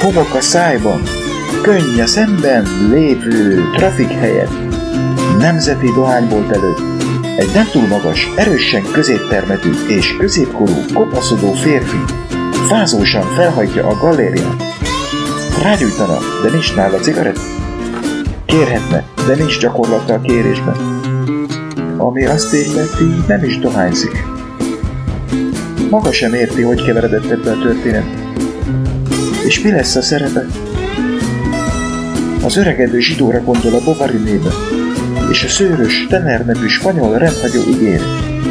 Homok 0.00 0.34
a 0.34 0.40
szájban, 0.40 1.02
könny 1.62 2.00
a 2.00 2.06
szemben 2.06 2.66
lévő 2.90 3.70
trafik 3.76 4.10
helyett, 4.10 4.52
nemzeti 5.38 5.90
dohánybolt 5.94 6.50
előtt, 6.50 6.80
egy 7.36 7.50
nem 7.54 7.66
túl 7.72 7.86
magas, 7.86 8.28
erősen 8.36 8.82
középtermetű 8.92 9.70
és 9.88 10.16
középkorú 10.16 10.74
kopaszodó 10.94 11.52
férfi 11.52 11.98
fázósan 12.68 13.34
felhajtja 13.34 13.86
a 13.86 13.96
galériát. 13.96 14.62
Rágyújtana, 15.62 16.18
de 16.42 16.50
nincs 16.50 16.74
nála 16.74 16.98
cigarett. 16.98 17.38
Kérhetne, 18.46 19.04
de 19.26 19.34
nincs 19.34 19.60
gyakorlata 19.60 20.14
a 20.14 20.20
kérésben. 20.20 20.93
Ami 22.04 22.24
azt 22.24 22.52
illeti, 22.52 23.04
nem 23.26 23.44
is 23.44 23.58
dohányzik. 23.58 24.24
Maga 25.90 26.12
sem 26.12 26.34
érti, 26.34 26.62
hogy 26.62 26.84
keveredett 26.84 27.30
ebbe 27.30 27.50
a 27.50 27.58
történet. 27.58 28.04
És 29.46 29.60
mi 29.60 29.70
lesz 29.70 29.94
a 29.94 30.02
szerepe? 30.02 30.46
Az 32.42 32.56
öregedő 32.56 33.00
zsidóra 33.00 33.42
gondol 33.42 33.74
a 33.74 33.84
Bovary 33.84 34.16
néve, 34.16 34.50
és 35.30 35.44
a 35.44 35.48
szőrös, 35.48 36.06
tener 36.08 36.44
nevű 36.44 36.66
spanyol 36.66 37.18
rendhagyó 37.18 37.60
ígér, 37.68 38.00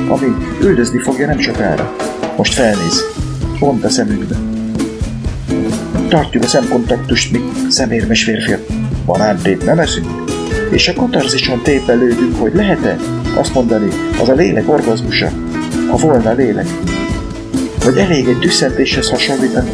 ami 0.08 0.28
üldözni 0.62 1.00
fogja 1.00 1.28
nem 1.28 1.40
sokára. 1.40 1.96
Most 2.38 2.54
felnéz, 2.54 3.04
pont 3.60 3.84
a 3.84 3.90
szemünkbe. 3.90 4.36
Tartjuk 6.10 6.44
a 6.44 6.48
szemkontaktust, 6.48 7.32
mi 7.32 7.40
szemérmes 7.70 8.24
férfiak. 8.24 8.62
Banántét 9.06 9.66
nem 9.66 9.80
eszünk. 9.80 10.08
És 10.72 10.88
a 10.88 10.94
katarzison 10.94 11.62
tépelődünk, 11.62 12.40
hogy 12.40 12.54
lehet-e 12.54 12.98
azt 13.36 13.54
mondani, 13.54 13.88
az 14.22 14.30
a 14.30 14.34
lélek 14.34 14.70
orgazmusa, 14.70 15.30
ha 15.90 15.98
volna 15.98 16.34
lélek. 16.34 16.68
Vagy 17.84 17.98
elég 17.98 18.28
egy 18.28 18.40
tüsszentéshez 18.40 19.10
hasonlítani. 19.10 19.70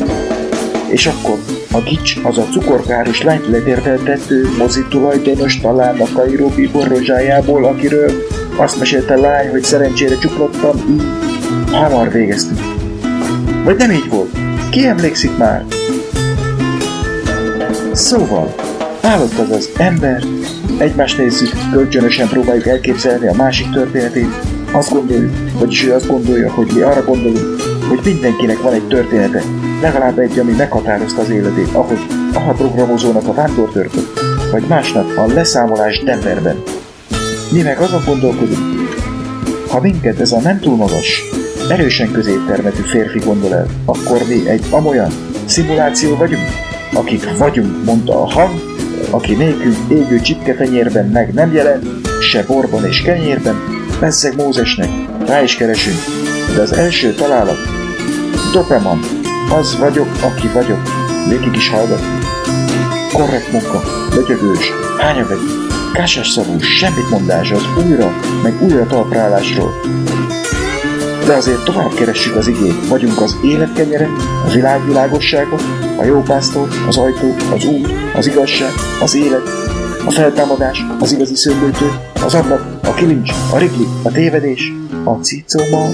És 0.87 1.05
akkor 1.05 1.37
a 1.71 1.79
gics, 1.79 2.15
az 2.23 2.37
a 2.37 2.47
cukorkáros 2.51 3.21
lányt 3.21 3.47
letérdeltető 3.47 4.49
mozi 4.57 4.85
tulajdonos 4.89 5.59
talán 5.59 5.99
a 5.99 6.07
Kairó 6.13 6.47
bíbor 6.47 6.87
rozsájából, 6.87 7.65
akiről 7.65 8.11
azt 8.55 8.79
mesélte 8.79 9.15
lány, 9.15 9.49
hogy 9.49 9.63
szerencsére 9.63 10.17
csuklottam, 10.17 10.77
így 10.89 11.03
hamar 11.71 12.11
végeztünk. 12.11 12.59
Vagy 13.63 13.75
nem 13.75 13.91
így 13.91 14.09
volt? 14.09 14.37
Ki 14.69 14.85
emlékszik 14.85 15.37
már? 15.37 15.65
Szóval, 17.91 18.55
állott 19.01 19.37
az 19.37 19.49
az 19.49 19.69
ember, 19.77 20.23
egymást 20.77 21.17
nézzük, 21.17 21.49
kölcsönösen 21.71 22.27
próbáljuk 22.27 22.67
elképzelni 22.67 23.27
a 23.27 23.35
másik 23.35 23.69
történetét, 23.71 24.35
azt 24.71 24.91
gondoljuk, 24.91 25.31
vagyis 25.59 25.85
ő 25.85 25.93
azt 25.93 26.07
gondolja, 26.07 26.51
hogy 26.51 26.71
mi 26.73 26.81
arra 26.81 27.03
gondolunk, 27.03 27.61
hogy 27.87 27.99
mindenkinek 28.03 28.61
van 28.61 28.73
egy 28.73 28.87
története, 28.87 29.43
legalább 29.81 30.19
egy, 30.19 30.39
ami 30.39 30.51
meghatározta 30.51 31.21
az 31.21 31.29
életét, 31.29 31.69
ahogy 31.73 31.99
a 32.33 32.53
programozónak 32.53 33.27
a 33.27 33.33
vándortörpök, 33.33 34.07
vagy 34.51 34.63
másnap 34.67 35.17
a 35.17 35.33
leszámolás 35.33 36.03
Denverben. 36.03 36.63
Mi 37.51 37.61
meg 37.61 37.79
azon 37.79 38.01
gondolkodunk, 38.05 38.89
ha 39.67 39.81
minket 39.81 40.19
ez 40.19 40.31
a 40.31 40.39
nem 40.39 40.59
túl 40.59 40.75
magas, 40.75 41.23
erősen 41.69 42.11
középtermetű 42.11 42.81
férfi 42.81 43.19
gondol 43.19 43.53
el, 43.53 43.67
akkor 43.85 44.21
mi 44.27 44.49
egy 44.49 44.65
amolyan 44.69 45.11
szimuláció 45.45 46.15
vagyunk, 46.15 46.47
akik 46.93 47.37
vagyunk, 47.37 47.85
mondta 47.85 48.21
a 48.21 48.31
hang, 48.31 48.68
aki 49.09 49.33
nélkül 49.33 49.73
égő 49.89 50.21
csipketenyérben 50.21 51.05
meg 51.05 51.33
nem 51.33 51.53
jelent, 51.53 51.85
se 52.21 52.43
borban 52.43 52.85
és 52.85 53.01
kenyérben, 53.01 53.55
bezzeg 53.99 54.35
Mózesnek, 54.35 54.89
rá 55.25 55.41
is 55.43 55.55
keresünk, 55.55 55.97
de 56.55 56.61
az 56.61 56.71
első 56.73 57.13
találat 57.13 57.57
Doberman. 58.51 58.99
Az 59.59 59.79
vagyok, 59.79 60.07
aki 60.21 60.47
vagyok. 60.47 60.79
Végig 61.29 61.55
is 61.55 61.69
hallgat. 61.69 62.01
Korrekt 63.13 63.51
munka, 63.51 63.81
lötyögős, 64.13 64.71
hányavegy, 64.99 65.39
kásás 65.93 66.29
szavú, 66.29 66.59
semmit 66.59 67.09
mondás 67.09 67.51
az 67.51 67.63
újra, 67.85 68.13
meg 68.43 68.61
újra 68.61 68.85
talprálásról. 68.85 69.71
De 71.25 71.33
azért 71.33 71.63
tovább 71.63 71.93
keressük 71.93 72.35
az 72.35 72.47
igét. 72.47 72.87
Vagyunk 72.87 73.21
az 73.21 73.35
élet 73.43 73.73
kenyere, 73.73 74.07
a 74.47 74.51
világ 74.51 74.85
világossága, 74.85 75.55
a 75.99 76.03
jó 76.05 76.21
pásztor, 76.21 76.67
az 76.87 76.97
ajtó, 76.97 77.27
az 77.53 77.65
út, 77.65 77.87
az 78.15 78.27
igazság, 78.27 78.71
az 79.01 79.15
élet, 79.15 79.41
a 80.05 80.11
feltámadás, 80.11 80.85
az 80.99 81.11
igazi 81.11 81.35
szöndőtő, 81.35 81.85
az 82.23 82.33
ablak, 82.33 82.79
a 82.83 82.93
kilincs, 82.93 83.31
a 83.53 83.57
rigli, 83.57 83.85
a 84.03 84.11
tévedés, 84.11 84.73
a 85.03 85.11
cicoma. 85.11 85.87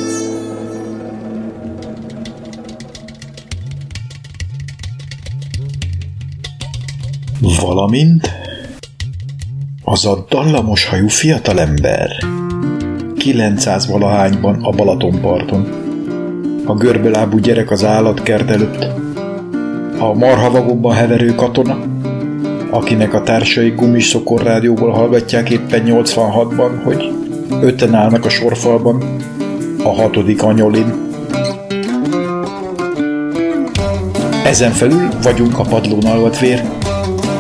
Valamint 7.61 8.29
az 9.83 10.05
a 10.05 10.25
dallamos 10.29 10.85
hajú 10.85 11.07
fiatalember 11.07 12.09
900 13.17 13.87
valahányban 13.87 14.63
a 14.63 14.69
Balatonparton. 14.69 15.83
A 16.65 16.73
görbelábú 16.73 17.37
gyerek 17.37 17.71
az 17.71 17.83
állatkert 17.83 18.49
előtt. 18.49 19.04
A 19.99 20.13
marhavagokban 20.13 20.93
heverő 20.93 21.35
katona, 21.35 21.77
akinek 22.69 23.13
a 23.13 23.21
társai 23.21 23.69
gumis 23.69 24.07
szokorrádióból 24.07 24.91
hallgatják 24.91 25.49
éppen 25.49 25.83
86-ban, 25.85 26.69
hogy 26.83 27.13
öten 27.61 27.93
állnak 27.93 28.25
a 28.25 28.29
sorfalban, 28.29 29.03
a 29.83 29.89
hatodik 29.89 30.43
anyolin. 30.43 30.93
Ezen 34.45 34.71
felül 34.71 35.07
vagyunk 35.23 35.59
a 35.59 35.63
padlón 35.63 36.05
alvatvér, 36.05 36.63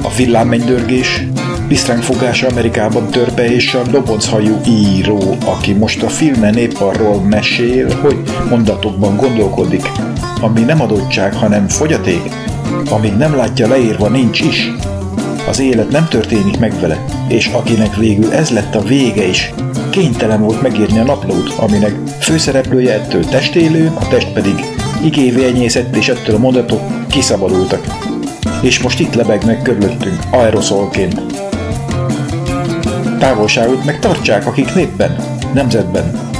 a 0.01 0.15
villámmenydörgés, 0.17 1.27
Pisztránk 1.67 2.03
fogása 2.03 2.47
Amerikában 2.47 3.09
törpe 3.09 3.45
és 3.45 3.73
a 3.73 3.81
dobozhajú 3.81 4.61
író, 4.67 5.35
aki 5.45 5.73
most 5.73 6.03
a 6.03 6.09
filmen 6.09 6.57
épp 6.57 6.75
arról 6.79 7.21
mesél, 7.21 7.99
hogy 8.01 8.17
mondatokban 8.49 9.15
gondolkodik, 9.15 9.91
ami 10.41 10.59
nem 10.59 10.81
adottság, 10.81 11.33
hanem 11.33 11.67
fogyaték, 11.67 12.31
amíg 12.89 13.13
nem 13.13 13.35
látja 13.35 13.67
leírva, 13.67 14.07
nincs 14.07 14.39
is. 14.41 14.71
Az 15.47 15.59
élet 15.59 15.89
nem 15.89 16.07
történik 16.07 16.59
meg 16.59 16.79
vele, 16.79 17.05
és 17.27 17.47
akinek 17.47 17.95
végül 17.95 18.33
ez 18.33 18.49
lett 18.49 18.75
a 18.75 18.81
vége 18.81 19.27
is, 19.27 19.53
kénytelen 19.89 20.41
volt 20.41 20.61
megírni 20.61 20.99
a 20.99 21.03
naplót, 21.03 21.53
aminek 21.57 21.95
főszereplője 22.19 22.93
ettől 22.93 23.25
testélő, 23.25 23.91
a 23.99 24.07
test 24.07 24.31
pedig 24.31 24.55
igévélnyészett, 25.03 25.95
és 25.95 26.09
ettől 26.09 26.35
a 26.35 26.39
mondatok 26.39 27.07
kiszabadultak. 27.07 27.87
És 28.61 28.79
most 28.79 28.99
itt 28.99 29.13
lebegnek 29.13 29.61
körülöttünk, 29.61 30.19
aeroszolként. 30.31 31.44
Távolságot 33.25 33.85
meg 33.85 33.99
tartsák, 33.99 34.47
akik 34.47 34.73
népben, 34.73 35.15
nemzetben 35.53 36.31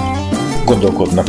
gondolkodnak. 0.66 1.28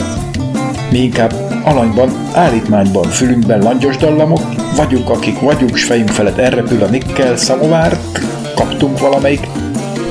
Mi 0.90 0.99
inkább 0.99 1.33
alanyban, 1.64 2.11
állítmányban, 2.33 3.03
fülünkben 3.03 3.62
langyos 3.62 3.97
dallamok, 3.97 4.40
vagyunk, 4.75 5.11
akik 5.11 5.40
vagyunk, 5.40 5.77
s 5.77 5.85
fejünk 5.85 6.09
felett 6.09 6.38
elrepül 6.38 6.83
a 6.83 6.87
nikkel 6.87 7.37
szamovárt, 7.37 8.21
kaptunk 8.55 8.99
valamelyik, 8.99 9.47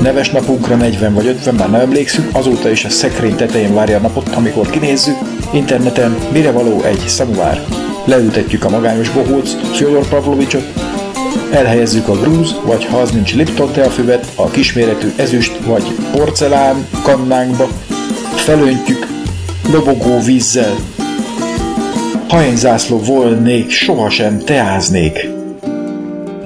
neves 0.01 0.29
napunkra 0.29 0.75
40 0.75 1.13
vagy 1.13 1.27
50, 1.27 1.55
már 1.55 1.69
nem 1.69 1.81
emlékszünk, 1.81 2.29
azóta 2.31 2.69
is 2.69 2.85
a 2.85 2.89
szekrény 2.89 3.35
tetején 3.35 3.73
várja 3.73 3.97
a 3.97 4.01
napot, 4.01 4.29
amikor 4.35 4.69
kinézzük, 4.69 5.17
interneten 5.53 6.15
mire 6.31 6.51
való 6.51 6.81
egy 6.81 7.03
szamovár. 7.07 7.61
Leültetjük 8.05 8.63
a 8.63 8.69
magányos 8.69 9.09
bohóc, 9.09 9.55
Fyodor 9.73 10.07
Pavlovicsot, 10.07 10.73
elhelyezzük 11.51 12.07
a 12.07 12.19
grúz, 12.19 12.55
vagy 12.63 12.85
ha 12.85 12.97
az 12.97 13.11
nincs 13.11 13.35
Lipton 13.35 13.71
teafüvet, 13.71 14.31
a 14.35 14.49
kisméretű 14.49 15.07
ezüst 15.15 15.57
vagy 15.65 15.83
porcelán 16.11 16.87
kannánkba, 17.03 17.67
felöntjük 18.35 19.07
lobogó 19.71 20.19
vízzel. 20.19 20.75
Ha 22.29 22.43
én 22.43 22.55
zászló 22.55 22.99
volnék, 22.99 23.69
sohasem 23.69 24.39
teáznék. 24.39 25.29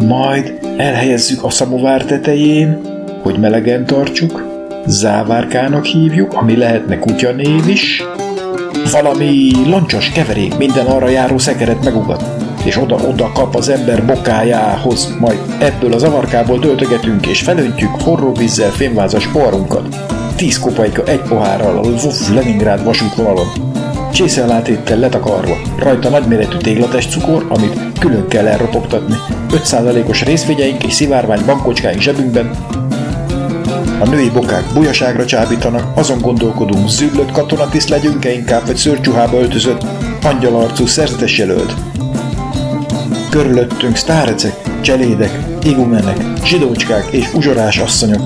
Majd 0.08 0.54
elhelyezzük 0.78 1.44
a 1.44 1.50
szamovár 1.50 2.06
tetején, 2.06 2.82
hogy 3.22 3.40
melegen 3.40 3.86
tartsuk, 3.86 4.48
závárkának 4.86 5.86
hívjuk, 5.86 6.34
ami 6.34 6.58
lehetne 6.58 7.00
kutyanév 7.00 7.68
is, 7.68 8.04
valami 8.92 9.52
loncsos 9.66 10.10
keverék 10.10 10.58
minden 10.58 10.86
arra 10.86 11.10
járó 11.10 11.38
szekeret 11.38 11.84
megugat, 11.84 12.39
és 12.64 12.78
oda-oda 12.78 13.32
kap 13.32 13.56
az 13.56 13.70
ember 13.70 14.06
bokájához, 14.06 15.16
majd 15.20 15.40
ebből 15.60 15.94
az 15.94 16.04
avarkából 16.04 16.60
töltögetünk 16.60 17.28
és 17.28 17.42
felöntjük 17.42 18.00
forró 18.00 18.34
vízzel 18.34 18.72
fémvázas 18.72 19.28
poharunkat. 19.28 19.96
Tíz 20.36 20.60
kopajka 20.60 21.04
egy 21.04 21.22
pohárral 21.22 21.78
a 21.78 21.82
Lvov 21.82 22.34
Leningrád 22.34 22.84
vasútvonalon. 22.84 23.48
Csészellátéttel 24.14 24.98
letakarva, 24.98 25.58
rajta 25.80 26.10
nagyméretű 26.10 26.58
téglatest 26.58 27.12
cukor, 27.12 27.46
amit 27.50 28.00
külön 28.00 28.28
kell 28.28 28.48
elropogtatni. 28.48 29.16
5%-os 29.52 30.24
részvényeink 30.24 30.84
és 30.84 30.94
szivárvány 30.94 31.46
bankocskáink 31.46 32.02
zsebünkben, 32.02 32.52
a 34.00 34.10
női 34.10 34.30
bokák 34.30 34.64
bujaságra 34.74 35.26
csábítanak, 35.26 35.98
azon 35.98 36.22
gondolkodunk, 36.22 36.90
züllött 36.90 37.32
katonatiszt 37.32 37.90
legyünk-e 37.90 38.32
inkább, 38.32 38.66
vagy 38.66 38.76
szörcsuhába 38.76 39.40
öltözött, 39.40 39.86
angyalarcú 40.24 40.86
szerzetes 40.86 41.38
jelölt. 41.38 41.74
Körülöttünk 43.30 43.96
sztárecek, 43.96 44.56
cselédek, 44.82 45.40
igumenek, 45.64 46.18
zsidócskák 46.44 47.08
és 47.12 47.34
uzsorás 47.34 47.78
asszonyok. 47.78 48.22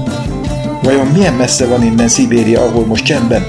Vajon 0.83 1.07
milyen 1.07 1.33
messze 1.33 1.67
van 1.67 1.83
innen 1.83 2.07
Szibéria, 2.07 2.61
ahol 2.61 2.85
most 2.85 3.05
csendben? 3.05 3.45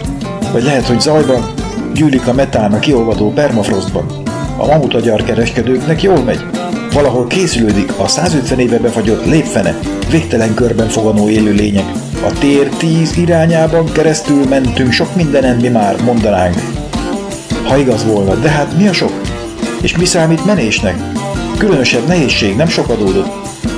Vagy 0.52 0.62
lehet, 0.62 0.86
hogy 0.86 1.00
zajban? 1.00 1.52
Gyűlik 1.94 2.26
a 2.26 2.32
metán 2.32 2.72
a 2.72 2.78
kiolvadó 2.78 3.32
permafrostban. 3.32 4.06
A 4.56 4.66
mamutagyar 4.66 5.22
kereskedőknek 5.22 6.02
jól 6.02 6.22
megy. 6.22 6.44
Valahol 6.92 7.26
készülődik 7.26 7.92
a 7.98 8.08
150 8.08 8.58
éve 8.58 8.78
befagyott 8.78 9.26
lépfene, 9.26 9.78
végtelen 10.10 10.54
körben 10.54 10.88
foganó 10.88 11.28
élő 11.28 11.52
lények. 11.52 11.86
A 12.24 12.38
tér 12.38 12.68
tíz 12.68 13.16
irányában 13.16 13.92
keresztül 13.92 14.44
mentünk, 14.48 14.92
sok 14.92 15.16
mindenen 15.16 15.56
mi 15.56 15.68
már 15.68 16.02
mondanánk. 16.02 16.54
Ha 17.64 17.76
igaz 17.76 18.04
volna, 18.04 18.34
de 18.34 18.48
hát 18.48 18.76
mi 18.76 18.88
a 18.88 18.92
sok? 18.92 19.20
És 19.80 19.96
mi 19.96 20.04
számít 20.04 20.44
menésnek? 20.44 21.23
Különösebb 21.58 22.06
nehézség 22.06 22.56
nem 22.56 22.68
sok 22.68 22.88
adódott. 22.88 23.32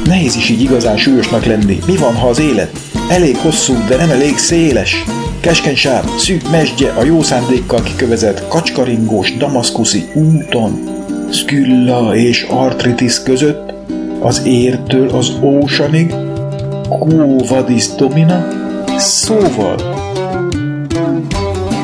Nehéz 0.05 0.37
is 0.37 0.49
így 0.49 0.61
igazán 0.61 0.97
súlyosnak 0.97 1.45
lenni. 1.45 1.79
Mi 1.87 1.97
van, 1.97 2.15
ha 2.15 2.29
az 2.29 2.41
élet? 2.41 2.79
Elég 3.09 3.37
hosszú, 3.37 3.75
de 3.89 3.97
nem 3.97 4.11
elég 4.11 4.39
széles. 4.39 5.05
Keskeny 5.41 5.77
sár, 5.77 6.05
szűk 6.19 6.51
mesdje 6.51 6.93
a 6.93 7.05
jó 7.05 7.23
szándékkal 7.23 7.83
kikövezett 7.83 8.49
kacskaringós 8.49 9.37
damaszkuszi 9.37 10.05
úton, 10.15 10.95
Skylla 11.33 12.17
és 12.17 12.43
Artritis 12.43 13.23
között, 13.23 13.73
az 14.21 14.43
értől 14.45 15.09
az 15.09 15.33
ósanig, 15.43 16.15
Quo 16.89 17.37
vadis 17.49 17.87
domina? 17.97 18.47
Szóval, 18.99 19.77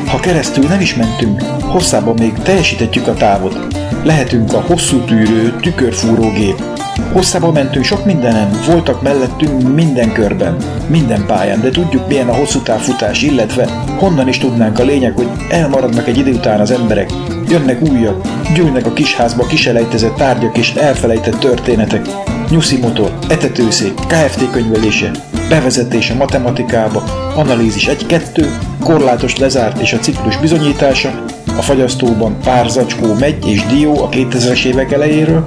ha 0.07 0.19
keresztül 0.19 0.67
nem 0.67 0.81
is 0.81 0.95
mentünk, 0.95 1.41
hosszában 1.61 2.15
még 2.19 2.33
teljesítetjük 2.33 3.07
a 3.07 3.13
távot. 3.13 3.72
Lehetünk 4.03 4.53
a 4.53 4.61
hosszú 4.61 4.99
tűrő 4.99 5.55
tükörfúrógép. 5.61 6.63
Hosszában 7.11 7.53
mentünk 7.53 7.85
sok 7.85 8.05
mindenen, 8.05 8.49
voltak 8.67 9.01
mellettünk 9.01 9.75
minden 9.75 10.13
körben, 10.13 10.57
minden 10.87 11.25
pályán, 11.25 11.61
de 11.61 11.69
tudjuk 11.69 12.07
milyen 12.07 12.29
a 12.29 12.35
hosszú 12.35 12.59
távfutás, 12.59 13.21
illetve 13.21 13.65
honnan 13.99 14.27
is 14.27 14.37
tudnánk 14.37 14.79
a 14.79 14.83
lényeg, 14.83 15.15
hogy 15.15 15.27
elmaradnak 15.49 16.07
egy 16.07 16.17
idő 16.17 16.33
után 16.33 16.59
az 16.59 16.71
emberek, 16.71 17.11
jönnek 17.47 17.81
újak, 17.81 18.27
gyűlnek 18.55 18.85
a 18.85 18.93
kisházba 18.93 19.45
kiselejtezett 19.45 20.15
tárgyak 20.15 20.57
és 20.57 20.73
elfelejtett 20.73 21.39
történetek, 21.39 22.07
nyuszi 22.49 22.77
motor, 22.77 23.17
etetőszék, 23.29 23.93
KFT 23.93 24.51
könyvelése, 24.51 25.11
bevezetés 25.49 26.09
a 26.09 26.15
matematikába, 26.15 27.03
analízis 27.35 27.89
1-2, 27.91 28.47
korlátos 28.83 29.37
lezárt 29.37 29.81
és 29.81 29.93
a 29.93 29.97
ciklus 29.97 30.37
bizonyítása, 30.37 31.23
a 31.57 31.61
fagyasztóban 31.61 32.37
pár 32.43 32.69
zacskó 32.69 33.13
megy 33.19 33.47
és 33.47 33.65
dió 33.65 34.03
a 34.03 34.09
2000-es 34.09 34.65
évek 34.65 34.91
elejéről, 34.91 35.45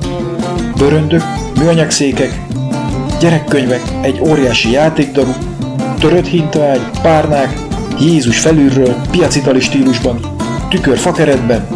bőröndök, 0.78 1.22
műanyagszékek, 1.58 2.40
gyerekkönyvek, 3.20 3.82
egy 4.02 4.20
óriási 4.20 4.70
játékdaru, 4.70 5.32
törött 5.98 6.26
hintaágy, 6.26 6.80
párnák, 7.02 7.58
Jézus 8.00 8.38
felülről, 8.38 8.94
piacitali 9.10 9.60
stílusban, 9.60 10.20
tükör 10.68 10.98
fakeretben, 10.98 11.66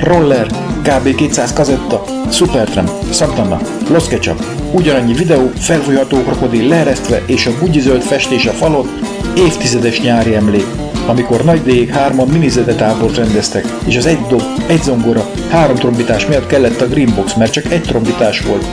roller, 0.00 0.46
kb. 0.82 1.14
200 1.14 1.52
kazetta, 1.52 2.02
Supertram, 2.30 2.86
Santana, 3.12 3.60
Los 3.90 4.08
Ketchup, 4.08 4.44
ugyanannyi 4.72 5.12
videó, 5.12 5.50
felfújható 5.58 6.22
krokodil 6.22 6.68
leeresztve 6.68 7.22
és 7.26 7.46
a 7.46 7.58
bugyizöld 7.58 8.02
festés 8.02 8.46
a 8.46 8.52
falon, 8.52 8.88
évtizedes 9.36 10.00
nyári 10.00 10.34
emlék, 10.34 10.66
amikor 11.06 11.44
nagy 11.44 11.62
D 11.62 11.90
hárman 11.90 12.28
minizede 12.28 12.74
tábort 12.74 13.16
rendeztek, 13.16 13.64
és 13.84 13.96
az 13.96 14.06
egy 14.06 14.20
dob, 14.28 14.42
egy 14.66 14.82
zongora, 14.82 15.30
három 15.48 15.76
trombitás 15.76 16.26
miatt 16.26 16.46
kellett 16.46 16.80
a 16.80 16.88
Greenbox, 16.88 17.34
mert 17.34 17.52
csak 17.52 17.72
egy 17.72 17.82
trombitás 17.82 18.40
volt, 18.40 18.66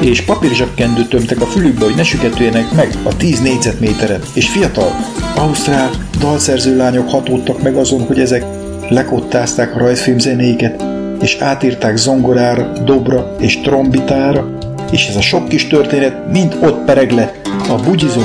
és 0.00 0.20
papírzsebkendőt 0.20 1.08
tömtek 1.08 1.40
a 1.40 1.46
fülükbe, 1.46 1.84
hogy 1.84 1.94
ne 1.94 2.02
süketüljenek 2.02 2.72
meg 2.72 2.94
a 3.02 3.16
10 3.16 3.40
négyzetméteren, 3.40 4.20
és 4.34 4.48
fiatal, 4.48 4.90
ausztrál, 5.36 5.90
dalszerző 6.18 6.76
lányok 6.76 7.10
hatódtak 7.10 7.62
meg 7.62 7.76
azon, 7.76 8.00
hogy 8.00 8.20
ezek 8.20 8.44
lekottázták 8.88 9.74
a 9.74 9.78
rajzfilm 9.78 10.18
zenéket, 10.18 10.84
és 11.20 11.36
átírták 11.40 11.96
zongorára, 11.96 12.72
dobra 12.84 13.36
és 13.38 13.60
trombitára, 13.60 14.58
és 14.90 15.06
ez 15.06 15.16
a 15.16 15.20
sok 15.20 15.48
kis 15.48 15.66
történet 15.66 16.32
mind 16.32 16.58
ott 16.62 16.84
pereg 16.84 17.10
le 17.10 17.32
a 17.68 17.74
bugyizó 17.74 18.22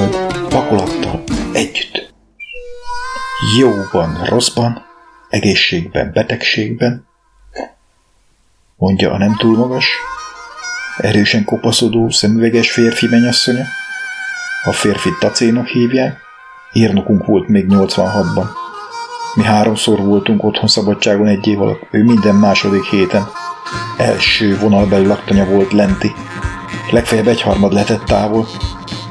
vakolattal 0.49 1.23
együtt. 1.53 2.00
Jóban, 3.57 4.23
rosszban, 4.23 4.85
egészségben, 5.29 6.11
betegségben, 6.13 7.07
mondja 8.75 9.11
a 9.11 9.17
nem 9.17 9.35
túl 9.35 9.57
magas, 9.57 9.85
erősen 10.97 11.45
kopaszodó, 11.45 12.09
szemüveges 12.09 12.71
férfi 12.71 13.07
menyasszonya. 13.07 13.63
A 14.63 14.71
férfi 14.71 15.09
tacénak 15.19 15.67
hívják, 15.67 16.17
írnokunk 16.73 17.25
volt 17.25 17.47
még 17.47 17.65
86-ban. 17.69 18.45
Mi 19.35 19.43
háromszor 19.43 19.99
voltunk 19.99 20.43
otthon 20.43 20.67
szabadságon 20.67 21.27
egy 21.27 21.47
év 21.47 21.61
alatt, 21.61 21.87
ő 21.91 22.03
minden 22.03 22.35
második 22.35 22.83
héten. 22.83 23.27
Első 23.97 24.57
vonalbeli 24.57 25.05
laktanya 25.05 25.45
volt 25.45 25.71
lenti. 25.71 26.11
Legfeljebb 26.91 27.27
egyharmad 27.27 27.73
lehetett 27.73 28.03
távol, 28.03 28.47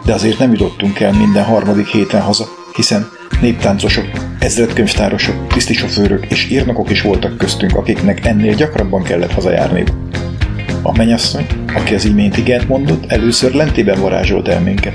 de 0.04 0.12
azért 0.12 0.38
nem 0.38 0.52
jutottunk 0.52 1.00
el 1.00 1.12
minden 1.12 1.44
harmadik 1.44 1.86
héten 1.86 2.20
haza, 2.20 2.58
hiszen 2.74 3.08
néptáncosok, 3.40 4.04
ezredkönyvtárosok, 4.38 5.46
tisztisofőrök 5.46 6.26
és 6.26 6.50
írnokok 6.50 6.90
is 6.90 7.02
voltak 7.02 7.36
köztünk, 7.36 7.76
akiknek 7.76 8.26
ennél 8.26 8.54
gyakrabban 8.54 9.02
kellett 9.02 9.32
hazajárniuk. 9.32 9.88
A 10.82 10.96
menyasszony, 10.96 11.46
aki 11.74 11.94
az 11.94 12.04
imént 12.04 12.36
igent 12.36 12.68
mondott, 12.68 13.12
először 13.12 13.52
lentében 13.54 14.00
varázsolt 14.00 14.48
el 14.48 14.60
minket. 14.60 14.94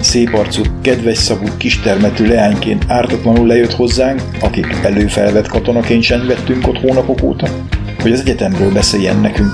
Szép 0.00 0.34
arcú, 0.34 0.62
kedves 0.80 1.18
szavú, 1.18 1.46
kistermetű 1.56 2.26
leányként 2.26 2.84
ártatlanul 2.88 3.46
lejött 3.46 3.72
hozzánk, 3.72 4.22
akik 4.40 4.66
előfelvett 4.82 5.48
katonaként 5.48 6.02
sem 6.02 6.26
vettünk 6.26 6.68
ott 6.68 6.78
hónapok 6.78 7.22
óta, 7.22 7.48
hogy 8.00 8.12
az 8.12 8.20
egyetemről 8.20 8.72
beszéljen 8.72 9.20
nekünk. 9.20 9.52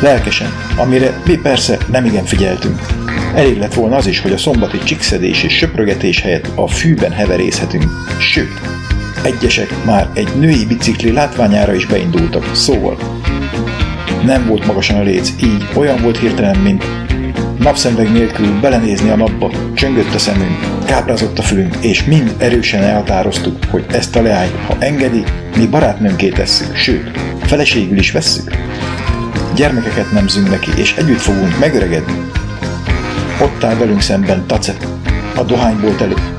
Lelkesen, 0.00 0.52
amire 0.76 1.20
mi 1.26 1.36
persze 1.36 1.78
nem 1.90 2.04
igen 2.04 2.24
figyeltünk. 2.24 2.80
Elég 3.34 3.58
lett 3.58 3.74
volna 3.74 3.96
az 3.96 4.06
is, 4.06 4.20
hogy 4.20 4.32
a 4.32 4.38
szombati 4.38 4.78
csikszedés 4.78 5.42
és 5.42 5.56
söprögetés 5.56 6.20
helyett 6.20 6.50
a 6.54 6.68
fűben 6.68 7.12
heverészhetünk. 7.12 7.84
Sőt, 8.18 8.60
egyesek 9.22 9.84
már 9.84 10.08
egy 10.14 10.28
női 10.38 10.66
bicikli 10.66 11.12
látványára 11.12 11.74
is 11.74 11.86
beindultak, 11.86 12.54
szóval 12.54 12.96
nem 14.24 14.46
volt 14.46 14.66
magasan 14.66 14.96
a 14.96 15.02
léc, 15.02 15.32
így 15.42 15.68
olyan 15.74 16.02
volt 16.02 16.18
hirtelen, 16.18 16.56
mint 16.56 16.84
napszemveg 17.58 18.12
nélkül 18.12 18.60
belenézni 18.60 19.10
a 19.10 19.16
napba, 19.16 19.50
csöngött 19.74 20.14
a 20.14 20.18
szemünk, 20.18 20.84
káprázott 20.86 21.38
a 21.38 21.42
fülünk, 21.42 21.76
és 21.80 22.04
mind 22.04 22.34
erősen 22.38 22.82
elhatároztuk, 22.82 23.64
hogy 23.70 23.84
ezt 23.88 24.16
a 24.16 24.22
leányt, 24.22 24.56
ha 24.66 24.76
engedi, 24.78 25.24
mi 25.56 25.66
barátnőnké 25.66 26.28
tesszük, 26.28 26.76
sőt, 26.76 27.10
feleségül 27.42 27.98
is 27.98 28.12
vesszük. 28.12 28.50
Gyermekeket 29.56 30.12
nemzünk 30.12 30.50
neki, 30.50 30.70
és 30.76 30.94
együtt 30.96 31.20
fogunk 31.20 31.58
megöregedni. 31.58 32.30
Ott 33.40 33.64
áll 33.64 33.74
velünk 33.74 34.00
szemben 34.00 34.46
Tace, 34.46 34.76
a 35.36 35.42
dohánybolt 35.42 36.00
előtt, 36.00 36.32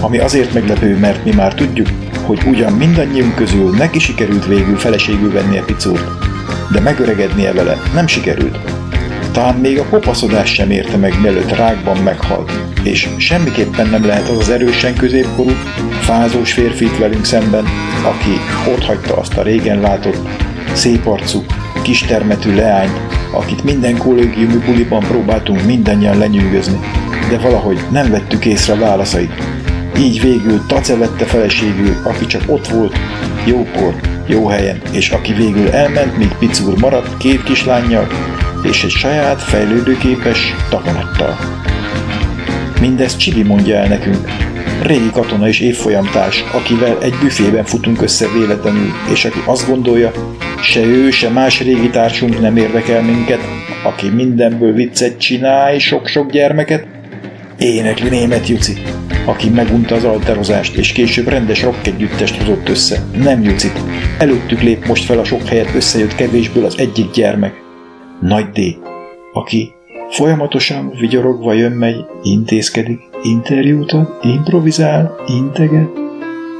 ami 0.00 0.18
azért 0.18 0.52
meglepő, 0.52 0.98
mert 0.98 1.24
mi 1.24 1.32
már 1.32 1.54
tudjuk, 1.54 1.88
hogy 2.22 2.42
ugyan 2.46 2.72
mindannyiunk 2.72 3.34
közül 3.34 3.76
neki 3.76 3.98
sikerült 3.98 4.46
végül 4.46 4.76
feleségül 4.76 5.32
venni 5.32 5.58
a 5.58 5.64
picót, 5.64 6.04
de 6.72 6.80
megöregednie 6.80 7.52
vele 7.52 7.82
nem 7.94 8.06
sikerült. 8.06 8.58
Talán 9.32 9.54
még 9.54 9.78
a 9.78 9.84
kopaszodás 9.84 10.52
sem 10.52 10.70
érte 10.70 10.96
meg, 10.96 11.20
mielőtt 11.20 11.56
rákban 11.56 11.96
meghalt, 11.96 12.52
és 12.82 13.08
semmiképpen 13.16 13.88
nem 13.88 14.06
lehet 14.06 14.28
az 14.28 14.38
az 14.38 14.50
erősen 14.50 14.94
középkorú, 14.94 15.50
fázós 16.00 16.52
férfit 16.52 16.98
velünk 16.98 17.24
szemben, 17.24 17.64
aki 18.02 18.40
ott 18.70 18.84
hagyta 18.84 19.16
azt 19.16 19.36
a 19.36 19.42
régen 19.42 19.80
látott, 19.80 20.28
szép 20.72 21.06
arcú, 21.06 21.44
kistermetű 21.82 22.54
leányt, 22.54 23.00
akit 23.32 23.64
minden 23.64 23.96
kollégiumi 23.96 24.56
buliban 24.66 25.00
próbáltunk 25.00 25.64
mindannyian 25.64 26.18
lenyűgözni, 26.18 26.80
de 27.30 27.38
valahogy 27.38 27.78
nem 27.90 28.10
vettük 28.10 28.44
észre 28.44 28.74
válaszait. 28.74 29.32
Így 29.98 30.20
végül 30.20 30.66
Tace 30.66 30.96
vette 30.96 31.24
feleségül, 31.24 31.96
aki 32.04 32.26
csak 32.26 32.42
ott 32.46 32.68
volt, 32.68 32.98
jókor, 33.44 33.94
jó 34.26 34.46
helyen, 34.46 34.80
és 34.92 35.10
aki 35.10 35.32
végül 35.32 35.68
elment, 35.68 36.16
míg 36.16 36.34
Picúr 36.38 36.78
maradt 36.80 37.16
két 37.16 37.42
kislányjal, 37.42 38.06
és 38.62 38.84
egy 38.84 38.90
saját 38.90 39.42
fejlődőképes 39.42 40.54
takanattal. 40.68 41.36
Mindezt 42.80 43.18
Csibi 43.18 43.42
mondja 43.42 43.76
el 43.76 43.88
nekünk, 43.88 44.28
régi 44.82 45.10
katona 45.12 45.48
és 45.48 45.60
évfolyamtárs, 45.60 46.44
akivel 46.52 46.98
egy 47.02 47.14
büfében 47.22 47.64
futunk 47.64 48.02
össze 48.02 48.26
véletlenül, 48.38 48.90
és 49.12 49.24
aki 49.24 49.38
azt 49.44 49.68
gondolja, 49.68 50.12
se 50.62 50.80
ő, 50.80 51.10
se 51.10 51.28
más 51.28 51.60
régi 51.60 51.90
társunk 51.90 52.40
nem 52.40 52.56
érdekel 52.56 53.02
minket, 53.02 53.40
aki 53.84 54.08
mindenből 54.08 54.72
viccet 54.72 55.18
csinál, 55.18 55.78
sok-sok 55.78 56.30
gyermeket, 56.30 56.86
énekli 57.58 58.08
német 58.08 58.48
Juci, 58.48 58.72
aki 59.24 59.48
megunta 59.48 59.94
az 59.94 60.04
alterozást, 60.04 60.76
és 60.76 60.92
később 60.92 61.28
rendes 61.28 61.62
rock 61.62 61.86
együttest 61.86 62.36
hozott 62.36 62.68
össze. 62.68 63.02
Nem 63.22 63.42
Jucit. 63.42 63.80
Előttük 64.18 64.62
lép 64.62 64.86
most 64.86 65.04
fel 65.04 65.18
a 65.18 65.24
sok 65.24 65.46
helyet 65.46 65.74
összejött 65.74 66.14
kevésből 66.14 66.64
az 66.64 66.78
egyik 66.78 67.10
gyermek. 67.10 67.54
Nagy 68.20 68.44
D, 68.44 68.60
aki 69.32 69.72
folyamatosan 70.10 70.90
vigyorogva 70.90 71.52
jön 71.52 71.72
megy, 71.72 72.04
intézkedik, 72.22 73.00
interjút 73.22 73.92
ad, 73.92 74.18
improvizál, 74.22 75.14
integet, 75.26 75.88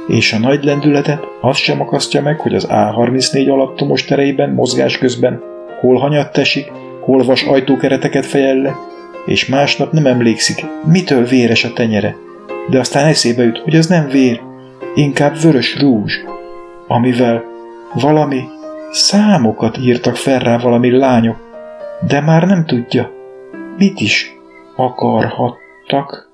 és 0.07 0.33
a 0.33 0.39
nagy 0.39 0.63
lendületet 0.63 1.27
azt 1.41 1.59
sem 1.59 1.81
akasztja 1.81 2.21
meg, 2.21 2.39
hogy 2.39 2.55
az 2.55 2.67
A34 2.69 3.51
alattomos 3.51 4.05
tereiben 4.05 4.49
mozgás 4.49 4.97
közben 4.97 5.41
hol 5.79 5.97
hanyat 5.97 6.31
tesik, 6.31 6.71
hol 6.99 7.23
vas 7.23 7.43
ajtókereteket 7.43 8.25
fejel 8.25 8.55
le, 8.55 8.75
és 9.25 9.45
másnap 9.45 9.91
nem 9.91 10.05
emlékszik, 10.05 10.65
mitől 10.85 11.23
véres 11.25 11.63
a 11.63 11.73
tenyere, 11.73 12.15
de 12.69 12.79
aztán 12.79 13.05
eszébe 13.05 13.43
jut, 13.43 13.57
hogy 13.57 13.75
ez 13.75 13.87
nem 13.87 14.07
vér, 14.07 14.41
inkább 14.95 15.41
vörös 15.41 15.79
rúzs, 15.79 16.13
amivel 16.87 17.43
valami 17.93 18.41
számokat 18.91 19.77
írtak 19.77 20.15
fel 20.15 20.39
rá 20.39 20.57
valami 20.57 20.97
lányok, 20.97 21.37
de 22.07 22.21
már 22.21 22.47
nem 22.47 22.65
tudja, 22.65 23.20
mit 23.77 23.99
is 24.01 24.31
akarhattak. 24.77 26.30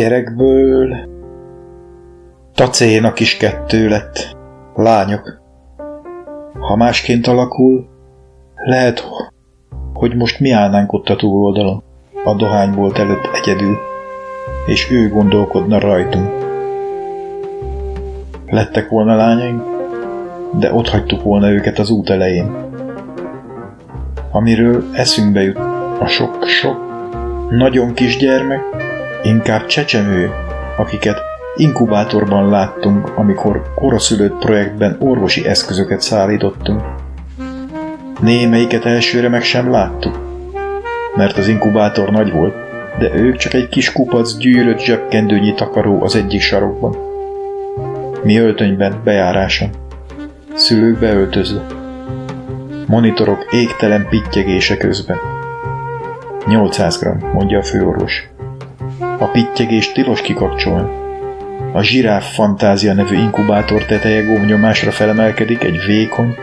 Gyerekből 0.00 0.96
tacénak 2.54 3.20
is 3.20 3.36
kettő 3.36 3.88
lett. 3.88 4.36
Lányok. 4.74 5.40
Ha 6.60 6.76
másként 6.76 7.26
alakul, 7.26 7.88
lehet, 8.54 9.08
hogy 9.94 10.16
most 10.16 10.40
mi 10.40 10.50
állnánk 10.50 10.92
ott 10.92 11.08
a 11.08 11.16
túloldalon, 11.16 11.82
a 12.24 12.34
dohánybolt 12.34 12.98
előtt 12.98 13.28
egyedül, 13.32 13.78
és 14.66 14.90
ő 14.90 15.08
gondolkodna 15.08 15.78
rajtunk. 15.78 16.30
Lettek 18.46 18.88
volna 18.88 19.16
lányaink, 19.16 19.62
de 20.58 20.72
ott 20.72 20.88
hagytuk 20.88 21.22
volna 21.22 21.50
őket 21.50 21.78
az 21.78 21.90
út 21.90 22.10
elején. 22.10 22.50
Amiről 24.30 24.84
eszünkbe 24.92 25.42
jut 25.42 25.58
a 26.00 26.06
sok-sok 26.06 26.76
nagyon 27.50 27.94
kis 27.94 28.16
gyermek, 28.16 28.89
inkább 29.22 29.66
csecsemő, 29.66 30.30
akiket 30.76 31.18
inkubátorban 31.56 32.48
láttunk, 32.48 33.16
amikor 33.16 33.62
koraszülött 33.74 34.38
projektben 34.38 34.96
orvosi 35.00 35.46
eszközöket 35.46 36.00
szállítottunk. 36.00 36.82
Némelyiket 38.20 38.84
elsőre 38.84 39.28
meg 39.28 39.42
sem 39.42 39.70
láttuk, 39.70 40.18
mert 41.16 41.38
az 41.38 41.48
inkubátor 41.48 42.10
nagy 42.10 42.32
volt, 42.32 42.54
de 42.98 43.14
ők 43.14 43.36
csak 43.36 43.54
egy 43.54 43.68
kis 43.68 43.92
kupac 43.92 44.36
gyűrött 44.36 44.78
zsebkendőnyi 44.78 45.54
takaró 45.54 46.02
az 46.02 46.16
egyik 46.16 46.40
sarokban. 46.40 46.96
Mi 48.22 48.38
öltönyben, 48.38 49.00
bejáráson. 49.04 49.70
szülők 50.54 50.98
beöltözve. 50.98 51.66
Monitorok 52.86 53.46
égtelen 53.50 54.06
pittyegése 54.08 54.76
közben. 54.76 55.18
800 56.46 56.98
g, 56.98 57.32
mondja 57.32 57.58
a 57.58 57.62
főorvos. 57.62 58.30
A 59.20 59.26
pittyegést 59.26 59.94
tilos 59.94 60.20
kikapcsolni. 60.20 60.88
A 61.72 61.82
zsiráf 61.82 62.34
fantázia 62.34 62.94
nevű 62.94 63.16
inkubátor 63.16 63.84
teteje 63.84 64.22
gomnyomásra 64.22 64.90
felemelkedik 64.90 65.62
egy 65.62 65.84
vékony, 65.86 66.36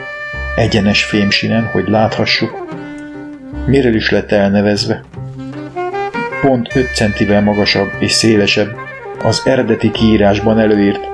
egyenes 0.55 1.03
fémsinen, 1.03 1.65
hogy 1.65 1.87
láthassuk, 1.87 2.67
miről 3.65 3.95
is 3.95 4.09
lett 4.09 4.31
elnevezve. 4.31 5.03
Pont 6.41 6.75
5 6.75 6.95
centivel 6.95 7.41
magasabb 7.41 7.91
és 7.99 8.11
szélesebb 8.11 8.75
az 9.23 9.41
eredeti 9.45 9.91
kiírásban 9.91 10.59
előírt, 10.59 11.07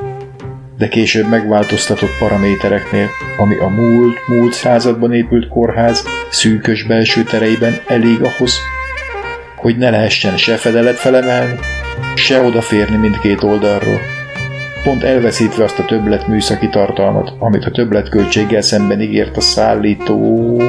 de 0.78 0.88
később 0.88 1.30
megváltoztatott 1.30 2.18
paramétereknél, 2.20 3.07
ami 3.38 3.55
a 3.55 3.68
múlt, 3.68 4.28
múlt 4.28 4.53
században 4.53 5.14
épült 5.14 5.47
kórház 5.47 6.07
szűkös 6.30 6.84
belső 6.84 7.24
tereiben 7.24 7.74
elég 7.88 8.22
ahhoz, 8.22 8.59
hogy 9.64 9.78
ne 9.78 9.89
lehessen 9.89 10.38
se 10.38 10.55
fedelet 10.55 10.95
felemelni, 10.95 11.59
se 12.16 12.41
odaférni 12.41 12.97
mindkét 12.97 13.43
oldalról. 13.43 13.99
Pont 14.84 15.03
elveszítve 15.03 15.64
azt 15.64 15.80
a 15.80 15.86
többlet 15.86 16.28
műszaki 16.28 16.70
tartalmat, 16.70 17.34
amit 17.39 17.66
a 17.66 17.72
többletköltséggel 17.72 18.61
szemben 18.61 19.01
ígért 19.01 19.38
a 19.38 19.41
szállító, 19.41 20.61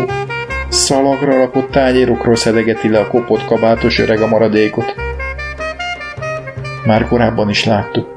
szalagra 0.68 1.36
rakott 1.36 1.70
tányérokról 1.70 2.36
szedegeti 2.36 2.88
le 2.88 2.98
a 2.98 3.06
kopott 3.06 3.44
kabátos 3.44 3.98
öreg 3.98 4.20
a 4.20 4.26
maradékot. 4.26 4.94
Már 6.84 7.08
korábban 7.08 7.48
is 7.48 7.64
láttuk. 7.64 8.14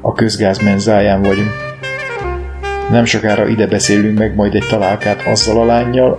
A 0.00 0.12
közgáz 0.12 0.58
menzáján 0.58 1.22
vagyunk. 1.22 1.50
Nem 2.90 3.04
sokára 3.04 3.46
ide 3.46 3.66
beszélünk 3.66 4.18
meg 4.18 4.34
majd 4.34 4.54
egy 4.54 4.66
találkát 4.68 5.26
azzal 5.26 5.60
a 5.60 5.64
lányjal, 5.64 6.16